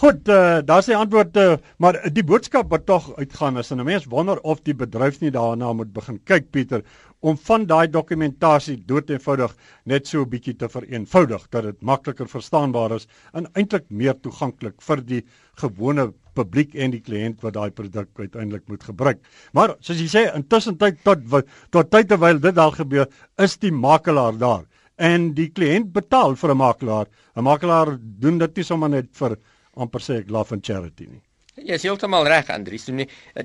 Goed, 0.00 0.28
uh, 0.33 0.62
daar's 0.64 0.87
die 0.88 0.97
antwoord, 0.97 1.35
uh, 1.37 1.57
maar 1.76 1.99
die 2.09 2.23
boodskap 2.25 2.71
wat 2.73 2.87
tog 2.88 3.11
uitgaan 3.19 3.59
is 3.61 3.69
en 3.71 3.83
'n 3.83 3.85
mens 3.85 4.07
wonder 4.09 4.38
of 4.40 4.62
die 4.64 4.75
bedryf 4.75 5.19
nie 5.21 5.30
daarna 5.30 5.73
moet 5.76 5.92
begin 5.92 6.19
kyk 6.25 6.50
Pieter 6.50 6.83
om 7.21 7.37
van 7.37 7.66
daai 7.66 7.90
dokumentasie 7.90 8.78
dood 8.87 9.11
eenvoudig 9.11 9.52
net 9.85 10.07
so 10.07 10.23
'n 10.23 10.30
bietjie 10.30 10.57
te 10.57 10.69
vereenvoudig 10.69 11.45
dat 11.50 11.62
dit 11.64 11.83
makliker 11.83 12.28
verstaanbaar 12.28 12.92
is 12.97 13.07
en 13.35 13.47
eintlik 13.52 13.90
meer 13.90 14.14
toeganklik 14.21 14.80
vir 14.80 15.04
die 15.04 15.23
gewone 15.54 16.14
publiek 16.35 16.75
en 16.75 16.90
die 16.90 17.02
kliënt 17.02 17.42
wat 17.42 17.54
daai 17.54 17.71
produk 17.71 18.09
uiteindelik 18.16 18.69
moet 18.69 18.83
gebruik. 18.83 19.19
Maar 19.52 19.76
soos 19.80 20.00
jy 20.00 20.09
sê, 20.09 20.35
intussen 20.35 20.78
tyd 20.78 21.04
tot 21.04 21.45
tot 21.71 21.90
tyd 21.90 22.09
terwyl 22.09 22.40
dit 22.40 22.59
al 22.59 22.71
gebeur, 22.71 23.07
is 23.38 23.59
die 23.59 23.73
makelaar 23.73 24.38
daar 24.38 24.64
en 24.97 25.35
die 25.35 25.50
kliënt 25.50 25.92
betaal 25.92 26.37
vir 26.37 26.50
'n 26.50 26.57
makelaar. 26.57 27.07
'n 27.37 27.45
Makelaar 27.45 27.99
doen 28.00 28.38
dit 28.38 28.57
nie 28.57 28.64
sommer 28.64 28.88
net 28.88 29.09
vir 29.12 29.37
amper 29.84 30.04
sê 30.04 30.20
ek 30.22 30.30
love 30.30 30.54
and 30.56 30.64
charity 30.66 31.08
nie. 31.10 31.22
Jy 31.60 31.76
is 31.76 31.84
heeltemal 31.84 32.28
reg 32.30 32.50
Andrius. 32.54 32.87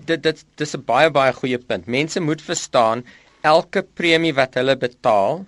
Dit 0.10 0.22
dit 0.24 0.44
dis 0.62 0.76
'n 0.76 0.84
baie 0.92 1.10
baie 1.10 1.34
goeie 1.34 1.58
punt. 1.58 1.88
Mense 1.88 2.20
moet 2.20 2.42
verstaan 2.42 3.04
elke 3.42 3.82
premie 3.84 4.34
wat 4.34 4.56
hulle 4.60 4.76
betaal 4.76 5.46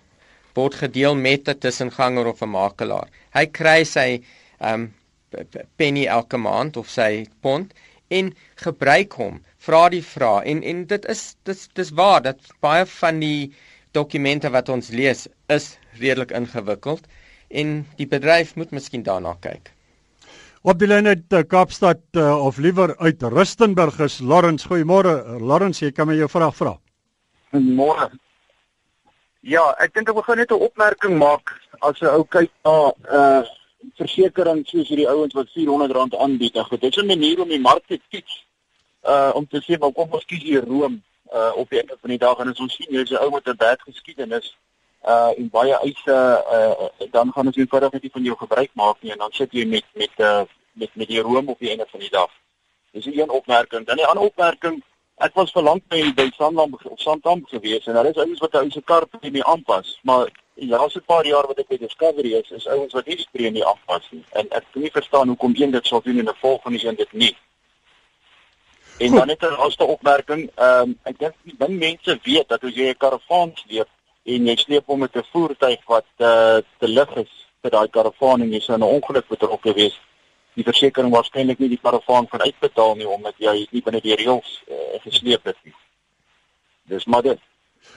word 0.58 0.76
gedeel 0.84 1.16
met 1.16 1.50
'n 1.50 1.60
tussenganger 1.64 2.28
of 2.34 2.42
'n 2.42 2.50
makelaar. 2.50 3.08
Hy 3.34 3.46
kry 3.60 3.84
sy 3.84 4.10
ehm 4.60 4.74
um, 4.74 4.94
penny 5.78 6.06
elke 6.06 6.38
maand 6.38 6.78
of 6.78 6.90
sy 6.90 7.28
pond 7.42 7.74
en 8.20 8.34
gebruik 8.56 9.14
hom 9.22 9.42
vra 9.68 9.90
die 9.90 10.04
vrae 10.04 10.44
en 10.52 10.64
en 10.64 10.86
dit 10.94 11.06
is 11.14 11.24
dis 11.50 11.68
dis 11.80 11.92
waar 12.02 12.22
dat 12.22 12.40
baie 12.66 12.86
van 12.86 13.20
die 13.20 13.54
dokumente 13.92 14.50
wat 14.50 14.70
ons 14.70 14.90
lees 14.90 15.28
is 15.58 15.78
redelik 16.00 16.32
ingewikkeld 16.32 17.08
en 17.50 17.74
die 17.98 18.08
bedryf 18.08 18.56
moet 18.56 18.72
miskien 18.72 19.04
daarna 19.04 19.36
kyk. 19.42 19.72
Op 20.68 20.76
die 20.82 20.88
lyn 20.90 21.08
uit 21.08 21.32
uh, 21.32 21.46
Kaapstad 21.48 22.02
uh, 22.20 22.46
of 22.46 22.58
liewer 22.60 22.92
uit 22.98 23.22
Rustenburg 23.24 24.02
is 24.04 24.18
Lawrence. 24.20 24.68
Goeiemôre 24.68 25.14
Lawrence, 25.40 25.80
jy 25.86 25.94
kan 25.96 26.10
my 26.10 26.18
jou 26.18 26.28
vraag 26.28 26.58
vra. 26.58 26.74
Môre. 27.56 28.10
Ja, 29.48 29.64
ek 29.80 29.94
dink 29.96 30.12
ek 30.12 30.18
wil 30.18 30.26
gou 30.28 30.36
net 30.36 30.52
'n 30.52 30.66
opmerking 30.68 31.16
maak 31.22 31.54
as 31.80 32.02
'n 32.02 32.12
ou 32.12 32.26
kyk 32.28 32.52
na 32.68 32.92
uh 33.20 33.44
versekering 33.96 34.66
soos 34.68 34.92
hierdie 34.92 35.08
ouens 35.08 35.34
wat 35.40 35.48
R400 35.56 36.20
aanbied. 36.20 36.58
Ag, 36.60 36.70
dit 36.70 36.84
is 36.84 37.00
'n 37.00 37.08
manier 37.08 37.40
om 37.40 37.48
die 37.48 37.64
mark 37.64 37.88
te 37.88 38.02
kies. 38.12 38.44
Uh 39.08 39.32
om 39.40 39.48
te 39.48 39.64
sê 39.64 39.80
maar 39.80 39.96
kom 39.96 40.12
ons 40.12 40.26
kies 40.26 40.44
hier 40.44 40.68
Rome 40.68 41.00
uh 41.32 41.56
op 41.56 41.70
die 41.70 41.80
einde 41.80 41.96
van 42.02 42.10
die 42.10 42.20
dag 42.20 42.38
en 42.40 42.52
as 42.52 42.60
ons 42.60 42.76
sien 42.76 42.92
jy's 42.92 43.12
'n 43.12 43.24
ou 43.24 43.32
met 43.32 43.48
'n 43.48 43.56
baie 43.56 43.78
geskiedenis 43.88 44.58
uh 45.08 45.32
en 45.38 45.50
baie 45.50 45.76
eise 45.80 46.18
uh 46.52 47.08
dan 47.12 47.32
gaan 47.32 47.48
ons 47.48 47.56
eenvoudig 47.56 47.92
net 47.92 48.04
nie 48.04 48.12
van 48.12 48.24
jou 48.24 48.36
gebruik 48.36 48.72
maak 48.74 48.98
nie 49.02 49.12
en 49.12 49.18
dan 49.18 49.32
sit 49.32 49.52
jy 49.52 49.66
met 49.66 49.86
met 49.96 50.12
uh 50.20 50.44
met 50.78 50.96
met 50.96 51.08
die 51.08 51.22
Rome 51.22 51.52
op 51.52 51.60
die 51.60 51.70
einde 51.70 51.88
van 51.90 52.00
die 52.00 52.10
dag. 52.10 52.32
Dis 52.92 53.06
'n 53.06 53.20
een 53.20 53.30
opmerking. 53.30 53.86
Dan 53.86 53.98
'n 53.98 54.10
ander 54.12 54.24
opmerking 54.24 54.84
Ek 55.18 55.34
was 55.34 55.50
vir 55.50 55.64
lank 55.66 55.82
by 55.90 56.12
by 56.14 56.28
Sandam 56.36 56.76
of 56.78 57.00
Sandam 57.02 57.40
gewees 57.50 57.88
en 57.88 57.96
daar 57.98 58.06
is 58.06 58.20
ouens 58.22 58.42
wat 58.44 58.56
ou 58.60 58.68
se 58.70 58.82
kar 58.86 59.08
premie 59.10 59.42
aanpas, 59.50 59.96
maar 60.06 60.30
die 60.54 60.68
laaste 60.70 61.02
paar 61.02 61.26
jaar 61.26 61.48
wat 61.50 61.58
ek 61.64 61.72
by 61.72 61.80
Discovery 61.82 62.36
is, 62.38 62.52
is 62.54 62.68
ouens 62.70 62.94
wat 62.94 63.10
nie 63.10 63.18
die 63.18 63.26
premie 63.34 63.64
aanpas 63.66 64.06
nie. 64.12 64.22
En 64.38 64.46
ek 64.60 64.68
kan 64.76 64.86
nie 64.86 64.94
verstaan 64.94 65.34
hoekom 65.34 65.56
een 65.58 65.74
dit 65.74 65.90
sou 65.90 66.04
doen 66.06 66.22
en 66.22 66.30
'n 66.30 66.38
volgende 66.42 66.86
een 66.86 67.00
dit 67.02 67.14
nie. 67.14 67.34
En 69.00 69.16
dan 69.16 69.28
net 69.28 69.42
'n 69.42 69.58
laaste 69.58 69.84
opmerking, 69.84 70.52
ehm 70.56 70.82
um, 70.82 71.00
ek 71.04 71.20
dink 71.20 71.34
die 71.44 71.56
min 71.60 71.78
mense 71.78 72.20
weet 72.24 72.50
dat 72.50 72.64
as 72.64 72.76
jy 72.76 72.90
'n 72.90 72.98
karavaan 72.98 73.52
sleep 73.56 73.90
en 74.24 74.46
jy 74.46 74.56
sleep 74.56 74.86
hom 74.86 75.00
met 75.00 75.16
'n 75.16 75.26
voertuig 75.32 75.82
wat 75.86 76.10
uh, 76.18 76.62
te 76.78 76.88
lig 76.88 77.16
is 77.16 77.34
vir 77.62 77.72
daai 77.72 77.90
karavaan 77.90 78.42
en 78.42 78.54
jy 78.54 78.60
sou 78.60 78.78
'n 78.78 78.84
ongeluk 78.84 79.28
betrokke 79.28 79.74
wees, 79.74 79.98
die 80.58 80.66
versekerings 80.66 81.14
waarskynlik 81.14 81.60
nie 81.62 81.74
die 81.76 81.82
karavaan 81.82 82.30
van 82.32 82.46
uitbetaal 82.48 82.96
nie 82.98 83.10
omdat 83.10 83.38
jy 83.42 83.60
nie 83.72 83.84
binne 83.86 84.02
die 84.02 84.18
reëls 84.18 84.56
uh, 84.66 84.98
gesleep 85.06 85.46
het 85.46 85.60
nie. 85.66 85.76
Dis 86.90 87.06
maar 87.06 87.26
dit. 87.26 87.44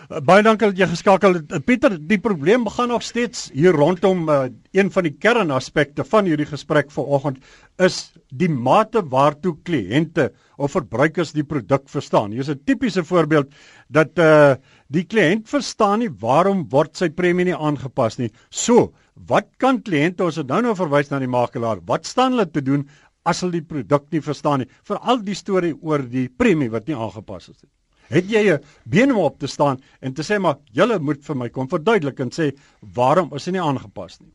Uh, 0.09 0.21
baie 0.25 0.43
dankie 0.45 0.71
dat 0.71 0.81
jy 0.81 0.89
geskakel 0.91 1.39
het. 1.39 1.53
Uh, 1.53 1.61
Pieter, 1.65 1.97
die 1.97 2.19
probleem 2.23 2.65
begin 2.67 2.91
nog 2.93 3.05
steeds 3.07 3.49
hier 3.57 3.77
rondom 3.77 4.29
uh, 4.29 4.43
een 4.77 4.91
van 4.93 5.07
die 5.07 5.15
kernaspekte 5.17 6.05
van 6.09 6.29
hierdie 6.29 6.49
gesprek 6.49 6.93
vanoggend 6.95 7.41
is 7.81 8.01
die 8.29 8.51
mate 8.51 9.03
waartoe 9.13 9.57
kliënte 9.67 10.31
of 10.61 10.77
verbruikers 10.77 11.33
die 11.37 11.47
produk 11.49 11.89
verstaan. 11.89 12.35
Hier's 12.37 12.51
'n 12.53 12.61
tipiese 12.65 13.05
voorbeeld 13.05 13.55
dat 13.89 14.19
uh 14.19 14.55
die 14.91 15.05
kliënt 15.07 15.47
verstaan 15.47 16.01
nie 16.03 16.11
waarom 16.11 16.65
word 16.69 16.97
sy 16.97 17.09
premie 17.15 17.45
nie 17.47 17.55
aangepas 17.55 18.19
nie. 18.19 18.33
So, 18.51 18.93
wat 19.15 19.49
kan 19.59 19.83
kliënte 19.83 20.25
ons 20.25 20.37
het 20.37 20.49
nou 20.49 20.61
nou 20.63 20.75
verwys 20.75 21.11
na 21.11 21.19
die 21.19 21.31
makelaar? 21.31 21.81
Wat 21.87 22.07
staan 22.07 22.33
hulle 22.33 22.51
te 22.51 22.63
doen 22.63 22.89
as 23.29 23.43
hulle 23.45 23.59
die 23.59 23.67
produk 23.67 24.09
nie 24.13 24.23
verstaan 24.25 24.63
nie. 24.63 24.71
Veral 24.89 25.21
die 25.25 25.37
storie 25.37 25.75
oor 25.77 26.05
die 26.09 26.29
premie 26.29 26.71
wat 26.73 26.89
nie 26.89 26.97
aangepas 26.97 27.51
is 27.51 27.59
nie. 27.63 27.71
Het 28.11 28.27
jy 28.31 28.43
'n 28.55 28.65
been 28.85 29.13
om 29.13 29.19
op 29.19 29.39
te 29.39 29.47
staan 29.47 29.81
en 30.01 30.15
te 30.15 30.23
sê 30.23 30.39
maar 30.41 30.57
julle 30.73 30.99
moet 30.99 31.23
vir 31.25 31.37
my 31.37 31.49
kom 31.49 31.69
verduidelik 31.69 32.21
en 32.21 32.31
sê 32.31 32.53
waarom 32.81 33.31
is 33.35 33.45
dit 33.45 33.55
nie 33.55 33.63
aangepas 33.63 34.21
nie? 34.21 34.33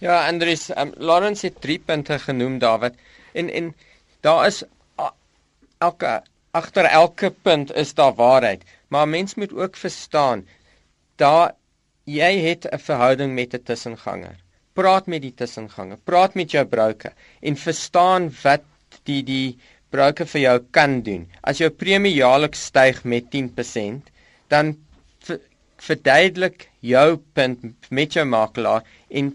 Ja, 0.00 0.26
Andries, 0.26 0.70
um, 0.76 0.92
Lawrence 0.96 1.46
het 1.46 1.60
drie 1.60 1.78
punte 1.78 2.18
genoem 2.18 2.58
David. 2.58 2.94
En 3.34 3.48
en 3.50 3.74
daar 4.20 4.46
is 4.46 4.64
elke 5.78 6.22
agter 6.50 6.84
elke 6.84 7.30
punt 7.30 7.72
is 7.72 7.94
daar 7.94 8.14
waarheid, 8.14 8.64
maar 8.88 9.08
mens 9.08 9.34
moet 9.34 9.52
ook 9.52 9.76
verstaan 9.76 10.46
daar 11.16 11.54
jy 12.04 12.32
het 12.48 12.66
'n 12.66 12.78
verhouding 12.78 13.34
met 13.34 13.54
'n 13.54 13.62
tussenganger 13.62 14.36
praat 14.78 15.08
met 15.10 15.22
die 15.24 15.34
tussengange, 15.36 15.98
praat 16.08 16.36
met 16.38 16.52
jou 16.54 16.64
broker 16.68 17.12
en 17.44 17.58
verstaan 17.60 18.30
wat 18.42 18.64
die 19.08 19.20
die 19.26 19.58
broker 19.92 20.28
vir 20.28 20.40
jou 20.40 20.56
kan 20.72 21.00
doen. 21.04 21.26
As 21.44 21.60
jou 21.60 21.68
premie 21.70 22.14
jaarliks 22.14 22.66
styg 22.70 23.02
met 23.04 23.28
10%, 23.34 24.08
dan 24.48 24.74
verduidelik 25.82 26.68
jou 26.80 27.18
punt 27.36 27.90
met 27.90 28.16
jou 28.16 28.24
makelaar 28.28 28.86
en 29.10 29.32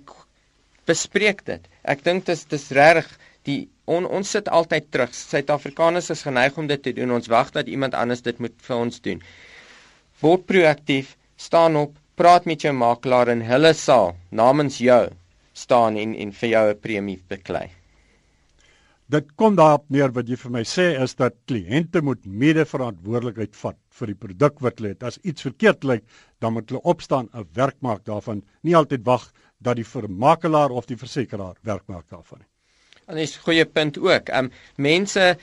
bespreek 0.88 1.44
dit. 1.46 1.64
Ek 1.84 2.04
dink 2.06 2.26
dit 2.26 2.34
is 2.34 2.46
dis 2.50 2.70
reg 2.74 3.10
die 3.48 3.68
on, 3.86 4.08
ons 4.08 4.30
sit 4.32 4.50
altyd 4.52 4.90
terug. 4.92 5.14
Suid-Afrikaners 5.16 6.10
is 6.16 6.26
geneig 6.26 6.58
om 6.60 6.68
dit 6.68 6.82
te 6.84 6.94
doen. 6.96 7.14
Ons 7.16 7.30
wag 7.32 7.54
dat 7.56 7.70
iemand 7.72 7.96
anders 7.96 8.24
dit 8.26 8.40
moet 8.44 8.56
vir 8.68 8.76
ons 8.78 9.02
doen. 9.04 9.22
Word 10.24 10.48
proaktief, 10.50 11.14
staan 11.38 11.78
op, 11.80 11.94
praat 12.18 12.48
met 12.50 12.64
jou 12.66 12.74
makelaar 12.74 13.30
en 13.30 13.44
hulle 13.46 13.74
sal 13.78 14.16
namens 14.34 14.80
jou 14.82 15.04
staan 15.54 15.98
en 16.02 16.16
en 16.16 16.32
vir 16.32 16.50
jou 16.50 16.70
'n 16.70 16.80
premie 16.82 17.22
beklei. 17.30 17.68
Dit 19.10 19.36
kom 19.36 19.56
daarop 19.56 19.86
neer 19.90 20.12
wat 20.12 20.28
jy 20.28 20.36
vir 20.36 20.52
my 20.52 20.64
sê 20.64 21.02
is 21.04 21.16
dat 21.16 21.34
kliënte 21.48 22.02
moet 22.02 22.26
mede-verantwoordelikheid 22.26 23.56
vat 23.56 23.78
vir 24.00 24.08
die 24.08 24.16
produk 24.16 24.60
wat 24.60 24.80
hulle 24.80 24.90
het. 24.90 25.04
As 25.04 25.20
iets 25.24 25.42
verkeerd 25.42 25.84
lyk, 25.84 26.04
dan 26.42 26.54
moet 26.54 26.70
hulle 26.70 26.82
opstaan 26.84 27.30
en 27.34 27.48
werk 27.54 27.78
maak 27.82 28.04
daarvan, 28.04 28.44
nie 28.64 28.76
altyd 28.76 29.06
wag 29.06 29.32
dat 29.64 29.76
die 29.76 29.86
vermakelaar 29.86 30.72
of 30.72 30.86
die 30.86 30.98
versekeraar 30.98 31.56
werk 31.64 31.88
maak 31.88 32.10
daarvan 32.10 32.40
nie. 32.40 32.48
En 33.08 33.16
dis 33.16 33.38
'n 33.38 33.44
goeie 33.44 33.66
punt 33.66 33.98
ook. 33.98 34.30
Ehm 34.30 34.46
um, 34.46 34.52
mense 34.76 35.38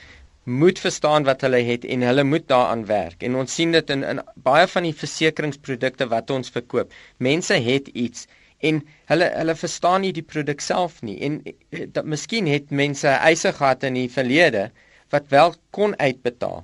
moet 0.45 0.79
verstaan 0.79 1.25
wat 1.25 1.41
hulle 1.41 1.61
het 1.65 1.85
en 1.85 2.01
hulle 2.05 2.23
moet 2.23 2.47
daaraan 2.47 2.85
werk. 2.85 3.23
En 3.23 3.35
ons 3.35 3.53
sien 3.53 3.71
dit 3.71 3.89
in 3.89 4.03
in 4.03 4.21
baie 4.35 4.67
van 4.67 4.85
die 4.85 4.93
versekeringsprodukte 4.93 6.07
wat 6.07 6.29
ons 6.29 6.53
verkoop. 6.53 6.93
Mense 7.17 7.53
het 7.53 7.87
iets 7.87 8.27
en 8.59 8.83
hulle 9.09 9.29
hulle 9.33 9.55
verstaan 9.55 10.05
nie 10.05 10.13
die 10.13 10.25
produk 10.25 10.61
self 10.61 11.01
nie 11.01 11.17
en 11.27 11.41
eh, 11.45 11.87
dat 11.87 12.05
miskien 12.05 12.47
het 12.47 12.69
mense 12.69 13.07
eise 13.07 13.51
gehad 13.53 13.83
in 13.83 13.97
die 13.97 14.09
verlede 14.09 14.69
wat 15.13 15.27
wel 15.33 15.55
kon 15.75 15.97
uitbetaal 15.99 16.63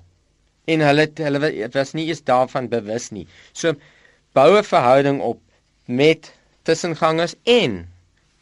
en 0.66 0.86
hulle 0.86 1.08
hulle 1.18 1.70
was 1.74 1.94
nie 1.98 2.08
eens 2.08 2.24
daarvan 2.24 2.70
bewus 2.70 3.10
nie. 3.12 3.28
So 3.54 3.74
bou 4.38 4.58
'n 4.58 4.64
verhouding 4.64 5.22
op 5.22 5.42
met 5.86 6.32
tussengangers 6.64 7.36
en 7.44 7.88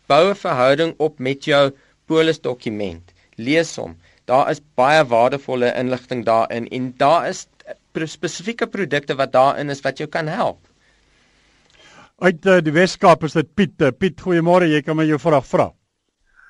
bou 0.07 0.29
'n 0.29 0.35
verhouding 0.35 0.93
op 0.97 1.19
met 1.19 1.45
jou 1.45 1.71
polisdokument. 2.05 3.13
Lees 3.35 3.75
hom. 3.75 3.97
Daar 4.29 4.49
is 4.51 4.61
baie 4.77 5.01
waardevolle 5.09 5.73
inligting 5.73 6.25
daarin 6.25 6.67
en 6.67 6.93
daar 6.97 7.27
is 7.27 7.47
spesifieke 8.05 8.67
produkte 8.67 9.15
wat 9.15 9.31
daarin 9.31 9.69
is 9.69 9.81
wat 9.81 9.97
jou 9.97 10.09
kan 10.09 10.27
help. 10.27 10.59
Uit 12.19 12.45
uh, 12.45 12.57
die 12.61 12.73
Weskaap 12.73 13.23
is 13.23 13.33
dit 13.33 13.53
Piet. 13.53 13.81
Uh, 13.81 13.89
Piet, 13.97 14.21
goeiemôre. 14.21 14.67
Jy 14.69 14.81
kan 14.85 14.97
my 14.99 15.05
jou 15.07 15.19
vraag 15.19 15.47
vra. 15.47 15.69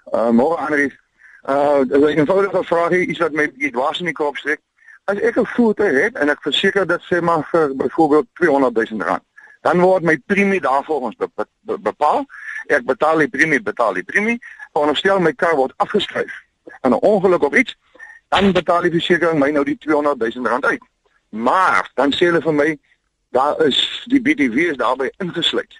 Uh 0.09 0.31
môre 0.33 0.57
Andries. 0.65 0.95
Uh 1.45 1.85
dis 1.85 2.01
'n 2.01 2.19
eenvoudige 2.23 2.63
vraag 2.63 2.89
hier, 2.89 3.05
iets 3.05 3.21
wat 3.23 3.37
my 3.37 3.45
bietjie 3.51 3.71
dwars 3.71 3.99
in 3.99 4.09
die 4.09 4.17
kop 4.17 4.37
steek. 4.37 4.59
As 5.05 5.21
ek 5.21 5.37
'n 5.37 5.45
voertuig 5.55 6.01
het 6.03 6.17
en 6.17 6.29
ek 6.29 6.41
verseker 6.41 6.87
dat 6.87 7.05
sê 7.05 7.21
maar 7.21 7.47
vir 7.51 7.75
byvoorbeeld 7.75 8.27
200 8.33 8.89
000 8.89 9.07
rand, 9.07 9.23
dan 9.61 9.79
word 9.79 10.03
my 10.03 10.17
premie 10.25 10.61
daarvolgens 10.61 11.15
be 11.15 11.29
be 11.61 11.77
bepaal. 11.77 12.25
Ek 12.67 12.83
betaal 12.85 13.17
die 13.17 13.29
premie, 13.29 13.61
betaal 13.61 13.93
die 13.93 14.03
premie. 14.03 14.39
Veronderstel 14.73 15.19
my 15.19 15.33
kar 15.33 15.55
word 15.55 15.73
afgeskryf. 15.77 16.48
En 16.81 16.91
'n 16.91 17.01
ongeluk 17.01 17.43
of 17.43 17.53
iets, 17.53 17.77
dan 18.29 18.51
betaal 18.51 18.81
die 18.81 18.91
versekering 18.91 19.39
my 19.39 19.49
nou 19.49 19.63
die 19.65 19.77
200 19.77 20.35
000 20.35 20.47
rand 20.47 20.65
uit. 20.65 20.83
Maar 21.29 21.91
dan 21.93 22.13
sê 22.13 22.29
hulle 22.29 22.41
vir 22.41 22.53
my 22.53 22.79
daar 23.29 23.61
is 23.65 23.77
die 24.05 24.21
BTW 24.21 24.57
is 24.73 24.77
daarbey 24.77 25.11
ingesluit. 25.17 25.77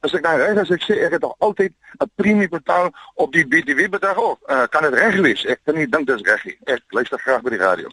As 0.00 0.14
ek 0.14 0.22
nou 0.22 0.36
reg 0.38 0.60
as 0.60 0.70
ek 0.70 0.82
sê 0.84 0.98
ek 1.06 1.16
het 1.16 1.22
nog 1.22 1.34
altyd 1.38 1.72
'n 2.02 2.10
premie 2.14 2.48
betaal 2.48 2.90
op 3.14 3.32
die 3.32 3.46
BTW 3.46 3.88
bedrag 3.90 4.16
of 4.16 4.38
uh, 4.46 4.66
kan 4.70 4.82
dit 4.82 4.94
reg 4.94 5.20
wees? 5.20 5.44
Ek 5.44 5.60
kan 5.64 5.74
nie 5.74 5.88
dink 5.88 6.06
dit 6.06 6.16
is 6.20 6.26
reg 6.26 6.44
nie. 6.44 6.58
Ek 6.64 6.82
luister 6.88 7.18
graag 7.18 7.42
by 7.42 7.50
die 7.50 7.62
radio. 7.62 7.88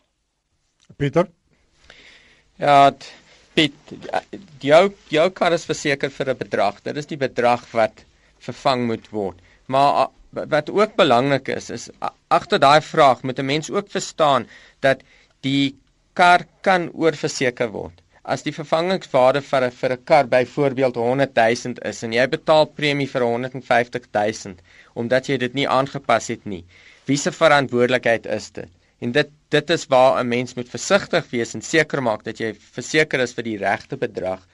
Pieter. 0.98 1.28
Ja, 2.56 2.92
Piet, 3.54 3.74
jou 4.60 4.94
jou 5.12 5.30
kar 5.30 5.54
is 5.54 5.66
verseker 5.66 6.10
vir 6.10 6.30
'n 6.30 6.38
bedrag. 6.38 6.82
Dit 6.84 6.98
is 6.98 7.06
die 7.06 7.18
bedrag 7.18 7.66
wat 7.72 8.06
vervang 8.40 8.86
moet 8.88 9.10
word. 9.10 9.40
Maar 9.66 10.08
wat 10.32 10.70
ook 10.70 10.96
belangrik 10.96 11.48
is 11.48 11.70
is 11.70 11.90
agter 12.28 12.60
daai 12.60 12.82
vraag 12.82 13.24
moet 13.24 13.40
'n 13.40 13.46
mens 13.46 13.72
ook 13.72 13.90
verstaan 13.90 14.48
dat 14.80 15.02
die 15.42 15.76
kar 16.14 16.46
kan 16.62 16.92
oorverseker 16.94 17.70
word 17.72 18.02
as 18.24 18.44
die 18.46 18.54
vervangingswaarde 18.54 19.42
vir 19.46 19.64
'n 19.68 19.72
vir 19.78 19.92
'n 19.94 20.04
kar 20.10 20.28
byvoorbeeld 20.34 20.96
100 20.96 21.36
000 21.36 21.80
is 21.92 22.04
en 22.04 22.14
jy 22.14 22.26
betaal 22.34 22.66
premie 22.80 23.08
vir 23.14 23.24
150 23.28 24.06
000 24.18 24.56
omdat 25.04 25.28
jy 25.28 25.38
dit 25.38 25.54
nie 25.54 25.68
aangepas 25.68 26.28
het 26.28 26.46
nie. 26.46 26.64
Wie 27.08 27.18
se 27.18 27.32
verantwoordelikheid 27.32 28.26
is 28.26 28.52
dit? 28.52 28.70
En 29.00 29.12
dit 29.12 29.30
dit 29.50 29.70
is 29.70 29.88
waar 29.88 30.24
'n 30.24 30.28
mens 30.28 30.54
moet 30.54 30.70
versigtig 30.70 31.30
wees 31.32 31.54
en 31.54 31.62
seker 31.62 32.02
maak 32.02 32.24
dat 32.24 32.38
jy 32.38 32.54
verseker 32.54 33.20
is 33.20 33.34
vir 33.34 33.44
die 33.44 33.58
regte 33.58 33.98
bedrag. 33.98 34.48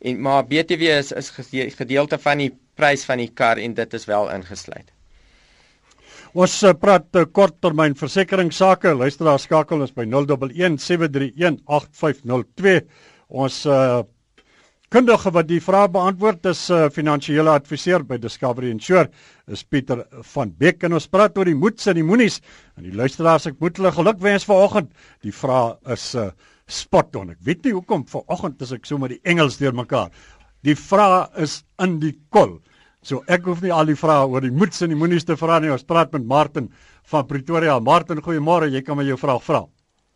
En 0.00 0.20
maar 0.20 0.46
BTW 0.46 0.82
is 0.82 1.12
is 1.12 1.30
gedeelte 1.76 2.18
van 2.18 2.38
die 2.38 2.52
prys 2.74 3.04
van 3.04 3.18
die 3.18 3.30
kar 3.34 3.58
en 3.58 3.74
dit 3.74 3.94
is 3.94 4.04
wel 4.04 4.30
ingesluit. 4.30 4.91
Ons 6.32 6.54
uh, 6.64 6.70
praat 6.72 7.10
uh, 7.20 7.26
korttermyn 7.28 7.92
versekeringsake. 7.92 8.94
Luisteraar 8.96 9.40
skakel 9.40 9.82
ons 9.84 9.92
by 9.92 10.06
011 10.08 10.78
731 10.80 11.58
8502. 11.68 12.78
Ons 13.36 13.58
uh, 13.68 13.98
kundige 14.92 15.32
wat 15.36 15.50
die 15.50 15.60
vraag 15.60 15.90
beantwoord 15.92 16.48
is 16.48 16.62
'n 16.70 16.86
uh, 16.86 16.88
finansiële 16.88 17.52
adviseur 17.52 18.00
by 18.08 18.16
Discovery 18.16 18.70
Insure, 18.72 19.10
is 19.46 19.62
Pieter 19.62 20.06
van 20.32 20.56
Beek 20.56 20.84
en 20.84 20.96
ons 20.96 21.08
praat 21.08 21.36
oor 21.36 21.44
die 21.44 21.54
moeds 21.54 21.86
en 21.86 22.00
die 22.00 22.08
moenies. 22.08 22.40
En 22.80 22.88
die 22.88 22.96
luisteraars, 22.96 23.46
ek 23.52 23.60
moet 23.60 23.76
hulle 23.76 23.92
geluk 23.92 24.24
wens 24.24 24.48
vanoggend. 24.48 24.88
Die 25.20 25.36
vraag 25.36 25.76
is 25.92 26.14
uh, 26.14 26.30
spot 26.66 27.16
on. 27.16 27.36
Ek 27.36 27.44
weet 27.44 27.64
nie 27.64 27.76
hoekom 27.76 28.08
vanoggend 28.08 28.62
as 28.62 28.72
ek 28.72 28.88
so 28.88 28.96
met 28.96 29.12
die 29.12 29.20
Engels 29.28 29.60
deurmekaar. 29.60 30.08
Die 30.64 30.76
vraag 30.76 31.28
is 31.36 31.60
in 31.76 32.00
die 32.00 32.16
kol. 32.30 32.62
So 33.02 33.24
ek 33.26 33.48
hoef 33.50 33.62
nie 33.64 33.72
al 33.74 33.88
die 33.90 33.98
vrae 33.98 34.28
oor 34.30 34.44
die 34.44 34.54
moeds 34.54 34.84
en 34.84 34.92
die 34.92 34.98
moenies 34.98 35.26
te 35.26 35.34
vra 35.38 35.58
nie. 35.58 35.72
Ons 35.74 35.86
praat 35.86 36.12
met 36.14 36.26
Martin 36.26 36.68
van 37.10 37.26
Pretoria. 37.26 37.80
Martin, 37.82 38.22
goeiemôre. 38.22 38.70
Jy 38.70 38.82
kan 38.86 38.98
my 38.98 39.06
jou 39.06 39.18
vraag 39.18 39.42
vra. 39.42 39.64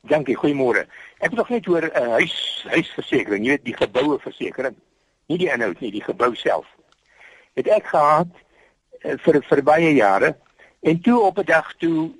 Dankie, 0.06 0.36
goeiemôre. 0.38 0.84
Ek 1.18 1.32
wil 1.32 1.42
nog 1.42 1.50
net 1.50 1.66
oor 1.66 1.82
'n 1.82 1.90
uh, 1.98 2.12
huis 2.22 2.66
huisversekering, 2.70 3.44
jy 3.44 3.56
weet 3.56 3.64
die 3.64 3.76
geboue 3.76 4.18
versekering. 4.22 4.76
Nie 5.26 5.38
die 5.38 5.50
inhoud 5.50 5.80
nie, 5.80 5.90
die 5.90 6.04
gebou 6.04 6.34
self. 6.34 6.66
Het 7.58 7.66
ek 7.66 7.90
gehad 7.90 8.30
uh, 9.02 9.16
vir 9.18 9.42
vir 9.42 9.62
baie 9.62 9.90
jare 9.96 10.36
en 10.82 11.00
toe 11.02 11.18
op 11.20 11.38
'n 11.38 11.46
dag 11.46 11.74
toe 11.82 12.14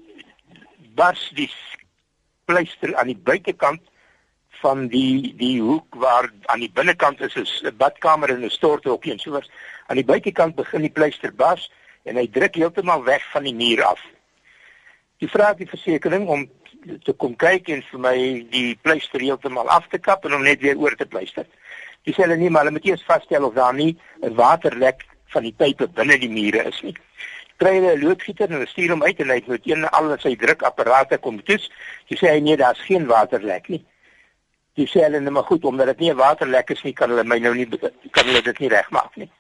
bars 0.99 1.31
die 1.35 1.51
pleister 2.45 2.97
aan 2.97 3.07
die 3.07 3.23
buitekant 3.23 3.83
van 4.67 4.87
die 4.91 5.35
die 5.39 5.61
hoek 5.63 5.95
waar 6.03 6.27
aan 6.53 6.63
die 6.65 6.73
binnekant 6.79 7.21
is 7.27 7.35
'n 7.39 7.77
badkamer 7.83 8.31
en 8.35 8.45
'n 8.45 8.59
storthokkie 8.59 9.13
en 9.13 9.19
soos 9.19 9.51
aan 9.87 9.99
die 10.01 10.11
buitekant 10.13 10.55
begin 10.57 10.83
die 10.83 10.97
pleister 10.99 11.33
bas 11.45 11.71
en 12.05 12.17
hy 12.17 12.27
druk 12.39 12.55
heeltemal 12.55 13.05
weg 13.05 13.23
van 13.35 13.45
die 13.45 13.55
muur 13.55 13.85
af. 13.85 14.01
Die 15.19 15.31
vra 15.35 15.55
die 15.55 15.69
versekerings 15.75 16.31
om 16.37 16.43
te 17.05 17.13
kom 17.13 17.37
kyk 17.37 17.69
en 17.69 17.83
vir 17.91 18.01
my 18.01 18.17
die 18.51 18.79
pleister 18.83 19.21
heeltemal 19.21 19.69
af 19.69 19.87
te 19.89 19.99
kap 19.99 20.25
en 20.25 20.33
hom 20.33 20.43
net 20.43 20.61
weer 20.61 20.79
oor 20.79 20.97
te 20.97 21.07
pleister. 21.07 21.47
Dis 22.05 22.17
hulle 22.17 22.37
nie 22.37 22.51
maar 22.51 22.65
hulle 22.65 22.77
moet 22.77 22.87
eers 22.87 23.09
vasstel 23.11 23.45
of 23.45 23.55
daar 23.55 23.75
nie 23.75 23.97
'n 24.23 24.35
waterlek 24.35 25.07
van 25.35 25.43
die 25.43 25.57
pype 25.63 25.89
binne 25.89 26.19
die 26.19 26.35
mure 26.39 26.63
is 26.69 26.83
nie. 26.83 26.97
Kry 27.59 27.75
hulle 27.79 27.97
'n 27.97 28.05
loodgieter 28.05 28.51
en 28.51 28.67
stuur 28.67 28.91
hom 28.91 29.03
uit 29.03 29.21
en 29.21 29.31
hy 29.31 29.43
met 29.47 29.67
een 29.67 29.85
al 29.89 30.19
sy 30.19 30.37
drukapparate 30.37 31.19
kom 31.19 31.43
toets. 31.43 31.71
Jy 32.09 32.17
sê 32.17 32.27
hy 32.35 32.41
nee, 32.41 32.57
daar's 32.57 32.81
geen 32.81 33.07
waterlek 33.07 33.69
nie 33.69 33.85
Dis 34.77 34.93
sê 34.93 35.07
hulle 35.07 35.21
net 35.21 35.33
maar 35.33 35.49
goed 35.49 35.65
omdat 35.65 35.87
dit 35.87 36.01
nie 36.01 36.11
'n 36.13 36.17
waterlek 36.17 36.71
is 36.71 36.83
nie, 36.85 36.93
kan 36.93 37.11
hulle 37.11 37.25
my 37.25 37.39
nou 37.39 37.55
nie 37.55 37.67
kan 38.13 38.27
hulle 38.27 38.43
dit 38.43 38.61
nie 38.61 38.69
regmaak 38.69 39.17
nie. 39.17 39.31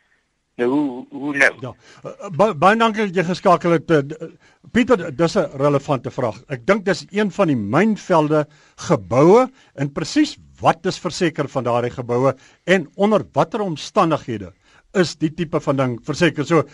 Nou 0.56 0.68
hoe 0.70 1.06
hoe 1.10 1.36
nou? 1.36 1.52
Ja. 1.60 1.72
Uh, 2.04 2.52
baie 2.56 2.76
dankie 2.80 3.06
dat 3.10 3.18
jy 3.18 3.24
geskakel 3.28 3.76
het. 3.76 3.90
Uh, 3.90 4.30
Pieter, 4.72 5.10
dis 5.16 5.36
'n 5.36 5.50
relevante 5.60 6.10
vraag. 6.10 6.40
Ek 6.48 6.66
dink 6.66 6.84
dis 6.84 7.04
een 7.10 7.30
van 7.30 7.46
die 7.48 7.56
mynvelde 7.56 8.46
geboue 8.76 9.50
en 9.74 9.92
presies 9.92 10.36
wat 10.60 10.86
is 10.86 10.98
verseker 10.98 11.48
van 11.48 11.64
daardie 11.64 11.92
geboue 11.92 12.34
en 12.64 12.88
onder 12.96 13.24
watter 13.32 13.60
omstandighede 13.60 14.52
is 14.94 15.16
die 15.16 15.34
tipe 15.34 15.60
van 15.60 15.76
ding 15.76 15.98
verseker. 16.04 16.44
So 16.44 16.64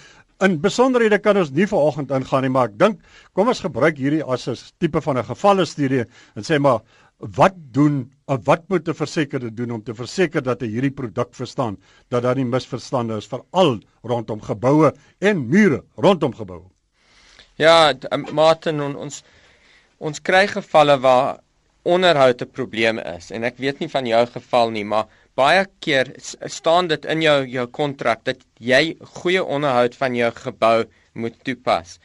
in 0.42 0.60
besonderhede 0.60 1.18
kan 1.18 1.36
ons 1.36 1.50
nie 1.50 1.66
vanoggend 1.66 2.10
ingaan 2.10 2.42
nie, 2.42 2.50
maar 2.50 2.70
ek 2.70 2.78
dink 2.78 3.00
kom 3.34 3.48
ons 3.48 3.60
gebruik 3.60 3.98
hierdie 3.98 4.22
as 4.22 4.48
'n 4.48 4.56
tipe 4.78 5.00
van 5.00 5.18
'n 5.18 5.24
gevalle 5.24 5.64
studie 5.66 6.04
en 6.36 6.42
sê 6.42 6.58
maar 6.58 6.80
wat 7.18 7.54
doen 7.72 8.10
wat 8.44 8.68
moet 8.68 8.88
'n 8.88 8.94
versekerde 8.94 9.50
doen 9.54 9.70
om 9.70 9.82
te 9.82 9.94
verseker 9.94 10.42
dat 10.42 10.60
hy 10.60 10.68
hierdie 10.68 10.94
produk 10.94 11.34
verstaan 11.34 11.76
dat 12.08 12.22
daar 12.22 12.36
nie 12.36 12.44
misverstande 12.44 13.16
is 13.16 13.26
veral 13.26 13.80
rondom 14.02 14.40
geboue 14.40 14.92
en 15.18 15.48
mure 15.48 15.84
rondom 15.96 16.34
geboue. 16.34 16.70
Ja, 17.56 17.92
Martin 18.32 18.80
ons 18.80 19.22
ons 19.98 20.20
kry 20.20 20.46
gevalle 20.46 20.98
waar 21.00 21.40
onderhoud 21.82 22.42
'n 22.42 22.50
probleem 22.50 22.98
is 22.98 23.30
en 23.30 23.44
ek 23.44 23.58
weet 23.58 23.78
nie 23.78 23.88
van 23.88 24.06
jou 24.06 24.26
geval 24.26 24.70
nie, 24.70 24.84
maar 24.84 25.06
baie 25.34 25.66
keer 25.80 26.12
staan 26.46 26.88
dit 26.88 27.04
in 27.04 27.22
jou 27.22 27.46
jou 27.46 27.66
kontrak 27.66 28.24
dat 28.24 28.36
jy 28.58 28.96
goeie 29.00 29.44
onderhoud 29.44 29.94
van 29.94 30.14
jou 30.14 30.30
gebou 30.30 30.84
moet 31.14 31.44
toepas. 31.44 31.98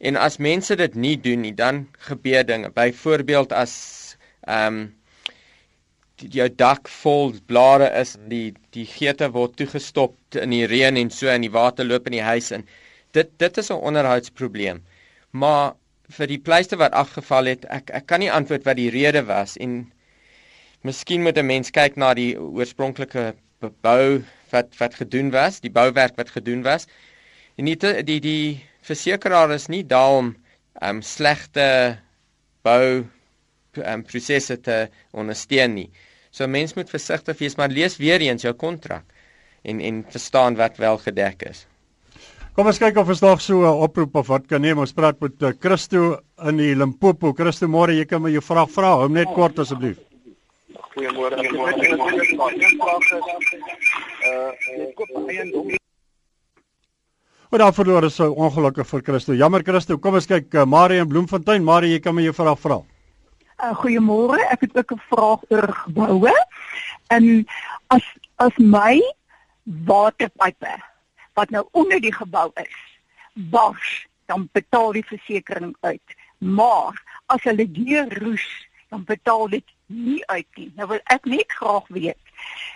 En 0.00 0.16
as 0.16 0.38
mense 0.38 0.76
dit 0.76 0.94
nie 0.94 1.16
doen 1.20 1.40
nie, 1.40 1.54
dan 1.54 1.88
gebeur 1.98 2.44
dinge. 2.46 2.70
Byvoorbeeld 2.70 3.52
as 3.52 4.16
ehm 4.48 4.66
um, 4.66 4.99
jou 6.28 6.48
dak 6.48 6.88
vol 6.88 7.32
blare 7.46 7.88
is 8.00 8.16
die 8.28 8.52
die 8.74 8.86
geite 8.86 9.30
word 9.32 9.56
toegestop 9.56 10.16
in 10.40 10.50
die 10.54 10.66
reën 10.68 10.96
en 10.96 11.10
so 11.10 11.28
in 11.32 11.46
die 11.46 11.52
water 11.52 11.84
loop 11.84 12.06
in 12.06 12.18
die 12.18 12.24
huis 12.24 12.50
in. 12.52 12.66
Dit 13.12 13.38
dit 13.38 13.58
is 13.58 13.70
'n 13.70 13.80
onderhoudsprobleem. 13.90 14.82
Maar 15.30 15.74
vir 16.10 16.26
die 16.26 16.38
pleister 16.38 16.78
wat 16.78 16.92
afgeval 16.92 17.46
het, 17.46 17.64
ek 17.70 17.90
ek 17.90 18.06
kan 18.06 18.20
nie 18.20 18.30
antwoord 18.30 18.64
wat 18.64 18.76
die 18.76 18.90
rede 18.90 19.22
was 19.26 19.56
en 19.56 19.92
miskien 20.82 21.22
moet 21.22 21.38
'n 21.38 21.46
mens 21.46 21.70
kyk 21.70 21.96
na 21.96 22.14
die 22.14 22.36
oorspronklike 22.38 23.34
bou 23.82 24.24
wat 24.50 24.76
wat 24.78 24.94
gedoen 24.94 25.30
was, 25.30 25.60
die 25.60 25.70
bouwerk 25.70 26.16
wat 26.16 26.30
gedoen 26.30 26.62
was. 26.62 26.86
En 27.56 27.64
die 27.64 27.76
die, 27.76 28.20
die 28.20 28.64
versekeraar 28.82 29.50
is 29.52 29.68
nie 29.68 29.84
daarom 29.84 30.36
ehm 30.80 30.96
um, 30.96 31.02
slegte 31.02 31.98
bou 32.62 33.04
um, 33.76 34.02
prosesse 34.02 34.56
te 34.60 34.88
ondersteun 35.12 35.74
nie. 35.74 35.90
So 36.30 36.46
mens 36.46 36.74
moet 36.74 36.90
versigtig 36.90 37.38
wees, 37.38 37.56
maar 37.56 37.68
lees 37.68 37.96
weer 37.98 38.20
eens 38.20 38.42
jou 38.42 38.54
kontrak 38.54 39.04
en 39.62 39.80
en 39.80 40.04
verstaan 40.08 40.56
wat 40.56 40.76
wel 40.76 40.98
gedek 40.98 41.42
is. 41.50 41.66
Kom 42.54 42.66
ons 42.66 42.78
kyk 42.82 42.96
of 42.98 43.08
ons 43.08 43.20
nog 43.22 43.40
so 43.40 43.62
'n 43.62 43.82
oproep 43.86 44.14
of 44.14 44.26
wat 44.26 44.46
kan 44.46 44.60
neem. 44.60 44.78
Ons 44.78 44.92
praat 44.92 45.20
met 45.20 45.42
uh, 45.42 45.52
Christo 45.60 46.18
in 46.44 46.56
die 46.56 46.74
Limpopo. 46.74 47.32
Christo, 47.32 47.66
môre 47.68 47.92
jy 47.92 48.04
kan 48.04 48.22
my 48.22 48.30
jou 48.30 48.42
vraag 48.42 48.70
vra. 48.70 48.96
Hou 49.00 49.08
net 49.08 49.28
kort 49.34 49.58
asseblief. 49.58 49.98
Goeiemôre. 50.94 51.38
Is 51.40 51.50
uh 54.26 54.86
ek 54.88 54.94
koop 54.94 55.08
'n 55.16 55.28
eiendom 55.30 55.78
Maar 57.50 57.58
daar 57.58 57.74
verloor 57.74 58.04
is 58.04 58.14
so 58.14 58.30
ongelukkig 58.30 58.86
vir 58.86 59.02
Christo. 59.02 59.34
Jammer 59.34 59.62
Christo. 59.62 59.98
Kom 59.98 60.14
ons 60.14 60.26
kyk 60.26 60.54
uh, 60.54 60.64
Marie 60.64 61.00
in 61.00 61.08
Bloemfontein. 61.08 61.64
Marie, 61.64 61.90
jy 61.92 62.00
kan 62.00 62.14
my 62.14 62.22
jou 62.22 62.32
vraag 62.32 62.58
vra. 62.58 62.78
Uh, 63.60 63.76
Goeiemôre. 63.76 64.40
Ek 64.48 64.60
het 64.60 64.76
ook 64.76 64.92
'n 64.92 65.02
vraag 65.10 65.40
oor 65.48 65.68
geboue. 65.72 66.46
En 67.06 67.46
as 67.86 68.04
as 68.36 68.56
my 68.56 69.14
waterpype 69.62 70.74
wat 71.32 71.50
nou 71.50 71.68
onder 71.70 72.00
die 72.00 72.14
gebou 72.14 72.50
is, 72.54 72.76
bars, 73.34 74.06
dan 74.26 74.48
betaal 74.52 74.92
die 74.92 75.04
versekering 75.04 75.76
uit. 75.80 76.16
Maar 76.38 77.02
as 77.26 77.42
hulle 77.42 77.70
deur 77.70 78.18
roes, 78.18 78.68
dan 78.88 79.04
betaal 79.04 79.48
dit 79.48 79.64
nie 79.86 80.26
uit 80.26 80.46
nie. 80.54 80.72
Nou 80.76 80.88
wil 80.88 81.00
ek 81.04 81.24
net 81.24 81.52
graag 81.52 81.86
weet, 81.88 82.18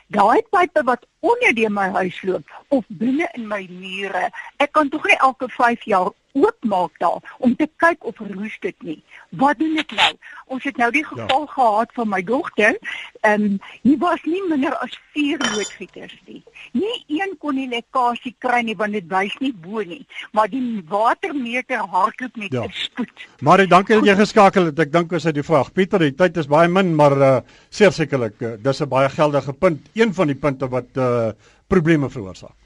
daai 0.06 0.42
pype 0.50 0.82
wat 0.82 1.06
onder 1.20 1.54
die 1.54 1.68
my 1.68 1.88
huis 1.88 2.22
loop 2.22 2.50
of 2.68 2.84
binne 2.88 3.28
in 3.32 3.48
my 3.48 3.66
mure, 3.70 4.30
ek 4.56 4.72
kan 4.72 4.88
tog 4.88 5.04
nie 5.04 5.16
elke 5.16 5.48
5 5.48 5.82
jaar 5.82 6.12
oopmaak 6.34 6.98
daar 6.98 7.34
om 7.38 7.56
te 7.56 7.68
kyk 7.76 8.04
of 8.04 8.18
roes 8.18 8.56
dit 8.60 8.82
nie. 8.82 8.98
Wat 9.38 9.58
doen 9.58 9.78
ek 9.78 9.92
nou? 9.94 10.10
Ons 10.54 10.66
het 10.66 10.78
nou 10.80 10.90
die 10.94 11.04
geval 11.06 11.44
ja. 11.46 11.52
gehad 11.54 11.92
van 11.98 12.10
my 12.10 12.20
dogter. 12.26 12.78
Ehm 13.22 13.46
um, 13.46 13.58
hier 13.82 13.98
was 14.02 14.22
nie 14.26 14.42
minder 14.48 14.74
as 14.84 14.96
4 15.14 15.38
loodgieters 15.54 16.16
nie. 16.26 16.42
Nie 16.72 16.96
een 17.20 17.36
kon 17.38 17.58
die 17.58 17.68
lekkasie 17.70 18.34
kry 18.42 18.62
nie 18.66 18.76
want 18.78 18.98
dit 18.98 19.06
wys 19.10 19.36
nie 19.42 19.52
bo 19.66 19.84
nie, 19.86 20.02
maar 20.32 20.50
die 20.50 20.82
watermeter 20.90 21.86
hardloop 21.94 22.42
met 22.42 22.58
ja. 22.58 22.66
spoed. 22.70 23.28
Maar 23.40 23.66
dankie 23.68 24.00
dat 24.00 24.10
jy 24.10 24.16
geskakel 24.24 24.70
het. 24.70 24.82
Ek 24.86 24.92
dink 24.92 25.12
ons 25.12 25.28
het 25.30 25.38
die 25.38 25.46
vraag. 25.46 25.72
Pieter, 25.72 26.02
die 26.02 26.16
tyd 26.18 26.42
is 26.42 26.50
baie 26.50 26.68
min, 26.68 26.94
maar 26.98 27.16
uh 27.18 27.32
sekerlik 27.70 28.42
uh, 28.42 28.54
dis 28.62 28.80
'n 28.82 28.88
baie 28.88 29.08
geldige 29.08 29.52
punt, 29.52 29.88
een 29.94 30.14
van 30.14 30.26
die 30.26 30.38
punte 30.38 30.68
wat 30.68 30.90
uh 30.96 31.32
probleme 31.68 32.10
veroorsaak 32.10 32.63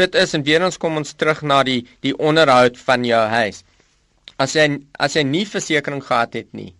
dit 0.00 0.14
is 0.14 0.34
en 0.34 0.44
weer 0.46 0.64
ons 0.66 0.78
kom 0.80 0.96
ons 1.00 1.14
terug 1.14 1.42
na 1.42 1.62
die 1.66 1.82
die 2.06 2.14
onderhoud 2.30 2.78
van 2.86 3.04
jou 3.06 3.22
huis. 3.34 3.62
As 4.38 4.54
jy 4.58 4.66
as 4.98 5.16
jy 5.16 5.24
nie 5.26 5.44
versekerings 5.46 6.06
gehad 6.08 6.34
het 6.34 6.50
nie, 6.52 6.72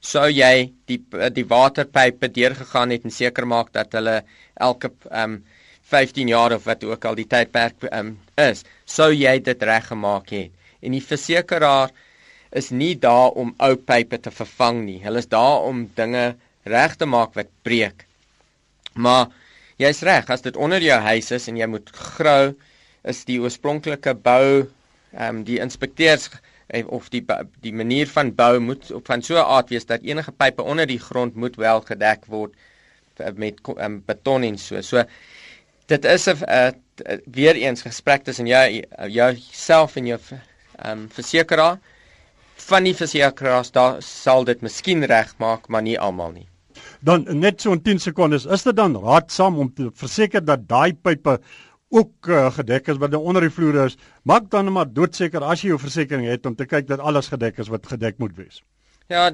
sou 0.00 0.26
jy 0.30 0.70
die 0.90 1.00
die 1.34 1.46
waterpype 1.50 2.30
deurgegaan 2.38 2.94
het 2.94 3.06
en 3.06 3.14
seker 3.14 3.46
maak 3.46 3.72
dat 3.76 3.94
hulle 3.98 4.22
elke 4.54 4.92
ehm 5.10 5.38
um, 5.38 5.44
15 5.86 6.26
jaar 6.26 6.50
of 6.50 6.64
wat 6.66 6.82
ook 6.82 7.04
al 7.06 7.14
die 7.14 7.28
tydperk 7.30 7.86
ehm 7.86 8.08
um, 8.08 8.16
is, 8.42 8.64
sou 8.84 9.12
jy 9.14 9.38
dit 9.38 9.62
reggemaak 9.62 10.32
het. 10.34 10.50
En 10.82 10.92
die 10.96 11.02
versekeraar 11.02 11.94
is 12.50 12.70
nie 12.70 12.94
daar 12.98 13.36
om 13.38 13.54
ou 13.62 13.74
pype 13.76 14.18
te 14.18 14.32
vervang 14.34 14.82
nie. 14.84 14.98
Hulle 15.04 15.22
is 15.22 15.30
daar 15.30 15.66
om 15.68 15.86
dinge 15.94 16.34
reg 16.66 16.96
te 16.98 17.06
maak 17.06 17.34
wat 17.38 17.50
breek. 17.62 18.06
Maar 18.94 19.30
Jy's 19.76 19.98
reg, 20.08 20.30
as 20.32 20.40
dit 20.40 20.56
onder 20.56 20.80
jou 20.80 20.96
huis 21.04 21.26
is 21.36 21.46
en 21.50 21.56
jy 21.60 21.66
moet 21.68 21.90
grou, 21.92 22.54
is 23.04 23.18
die 23.28 23.36
oorspronklike 23.42 24.14
bou 24.24 24.46
ehm 25.16 25.28
um, 25.28 25.42
die 25.44 25.58
inspekteurs 25.60 26.30
eh, 26.68 26.82
of 26.92 27.10
die 27.12 27.20
die 27.64 27.72
manier 27.76 28.08
van 28.08 28.32
bou 28.38 28.56
moet 28.60 28.88
op 28.96 29.06
van 29.12 29.22
so 29.22 29.36
'n 29.36 29.44
aard 29.56 29.70
wees 29.74 29.86
dat 29.86 30.02
enige 30.02 30.32
pype 30.32 30.62
onder 30.62 30.86
die 30.86 30.98
grond 30.98 31.36
moet 31.36 31.56
wel 31.56 31.80
gedek 31.90 32.24
word 32.26 32.56
eh, 33.16 33.32
met 33.36 33.60
um, 33.76 34.00
beton 34.06 34.48
en 34.48 34.58
so. 34.58 34.80
So 34.80 35.04
dit 35.86 36.04
is 36.04 36.26
'n 36.26 36.44
uh, 36.48 36.72
weer 37.24 37.54
eens 37.54 37.82
gesprek 37.82 38.24
tussen 38.24 38.46
jou 38.46 38.82
jouself 39.08 39.96
en 39.96 40.06
jou 40.06 40.20
ehm 40.30 40.90
um, 40.90 41.08
versekeraar. 41.10 41.78
Van 42.56 42.82
die 42.84 42.96
versekeraars 42.96 43.70
daar 43.70 44.02
sal 44.02 44.44
dit 44.44 44.60
miskien 44.60 45.04
regmaak, 45.04 45.68
maar 45.68 45.82
nie 45.82 46.00
almal 46.00 46.32
nie 46.32 46.48
dan 47.00 47.26
net 47.40 47.60
so 47.60 47.72
in 47.72 47.82
10 47.82 47.98
sekondes 47.98 48.46
is 48.46 48.62
dit 48.62 48.76
dan 48.76 48.96
raadsaam 48.96 49.58
om 49.58 49.72
te 49.74 49.90
verseker 49.94 50.44
dat 50.44 50.68
daai 50.68 50.94
pype 50.94 51.38
ook 51.88 52.28
uh, 52.28 52.50
gedek 52.52 52.88
is 52.88 52.98
wat 53.02 53.12
nou 53.14 53.22
onder 53.22 53.46
die 53.46 53.52
vloer 53.52 53.84
is? 53.86 53.96
Maak 54.26 54.50
dan 54.50 54.72
maar 54.72 54.88
doodseker 54.90 55.44
as 55.44 55.62
jy 55.62 55.72
jou 55.72 55.78
versekerings 55.80 56.32
het 56.34 56.46
om 56.46 56.56
te 56.58 56.66
kyk 56.66 56.88
dat 56.88 57.00
alles 57.00 57.30
gedek 57.30 57.60
is 57.62 57.70
wat 57.72 57.86
gedek 57.86 58.18
moet 58.22 58.34
wees. 58.38 58.62
Ja 59.12 59.30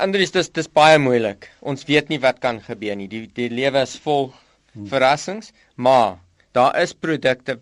Andries 0.00 0.32
dis 0.32 0.48
dis 0.48 0.70
baie 0.72 0.96
moeilik. 0.98 1.50
Ons 1.60 1.84
weet 1.84 2.08
nie 2.08 2.18
wat 2.20 2.38
kan 2.40 2.62
gebeur 2.64 2.96
nie. 2.96 3.08
Die 3.12 3.26
die 3.36 3.50
lewe 3.52 3.82
is 3.84 3.98
vol 4.00 4.30
hmm. 4.30 4.86
verrassings 4.88 5.52
maar 5.76 6.16
daar 6.56 6.80
is 6.80 6.94
produkte 6.96 7.58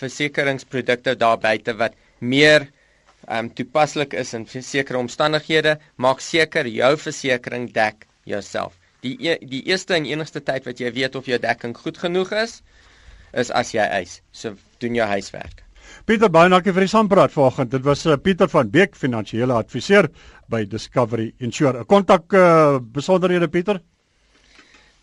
versekeringsprodukte 0.00 1.16
daar 1.16 1.38
buite 1.38 1.76
wat 1.76 1.92
meer 2.20 2.68
um, 3.28 3.50
toepaslik 3.52 4.14
is 4.14 4.32
in 4.34 4.46
sekere 4.48 4.98
omstandighede. 4.98 5.76
Maak 5.96 6.20
seker 6.24 6.68
jou 6.68 6.96
versekering 6.96 7.68
dek 7.72 8.06
jouself. 8.26 8.74
Die 9.04 9.16
e 9.20 9.36
die 9.40 9.62
eerste 9.70 9.94
en 9.96 10.08
enigste 10.08 10.42
tyd 10.42 10.66
wat 10.66 10.80
jy 10.82 10.90
weet 10.96 11.16
of 11.18 11.28
jou 11.30 11.38
dekking 11.40 11.76
goed 11.78 11.98
genoeg 12.02 12.32
is, 12.42 12.60
is 13.32 13.52
as 13.54 13.72
jy 13.74 13.86
eis. 14.00 14.20
So 14.32 14.56
doen 14.82 14.98
jou 14.98 15.06
huiswerk. 15.06 15.62
Pieter 16.06 16.30
baie 16.30 16.50
dankie 16.50 16.74
vir 16.74 16.86
die 16.86 16.90
saampraat 16.90 17.34
vanoggend. 17.34 17.70
Dit 17.70 17.84
was 17.86 18.04
uh, 18.06 18.16
Pieter 18.18 18.50
van 18.50 18.70
Beek, 18.70 18.96
finansiële 18.98 19.54
adviseur 19.54 20.08
by 20.50 20.64
Discovery 20.66 21.32
Insure. 21.38 21.84
Kontak 21.86 22.34
uh, 22.34 22.78
besonderhede 22.80 23.48
Pieter. 23.48 23.80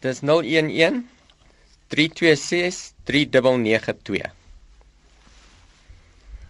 Dis 0.03 0.19
011 0.23 1.03
326 1.93 2.93
3992. 3.07 4.42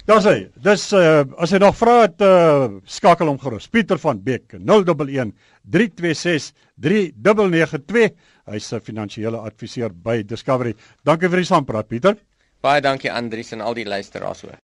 Daar 0.04 0.20
sê, 0.20 0.34
dis 0.60 0.82
uh, 1.00 1.22
as 1.40 1.54
jy 1.54 1.62
nog 1.64 1.78
vra 1.80 1.94
het 2.02 2.24
uh, 2.28 2.66
skakel 2.92 3.30
hom 3.32 3.38
gerus. 3.40 3.70
Pieter 3.72 3.96
van 4.04 4.18
Beek 4.20 4.52
011 4.60 5.32
326 5.64 6.50
3992. 6.76 8.12
Hy's 8.52 8.68
'n 8.76 8.84
finansiële 8.84 9.40
adviseur 9.40 9.96
by 9.96 10.20
Discovery. 10.28 10.76
Dankie 11.08 11.32
vir 11.32 11.40
die 11.40 11.48
saampraat 11.48 11.88
Pieter. 11.88 12.20
Baie 12.60 12.84
dankie 12.84 13.12
Andrius 13.12 13.56
en 13.56 13.64
al 13.64 13.80
die 13.80 13.88
luisteraars 13.88 14.44
hoor. 14.44 14.60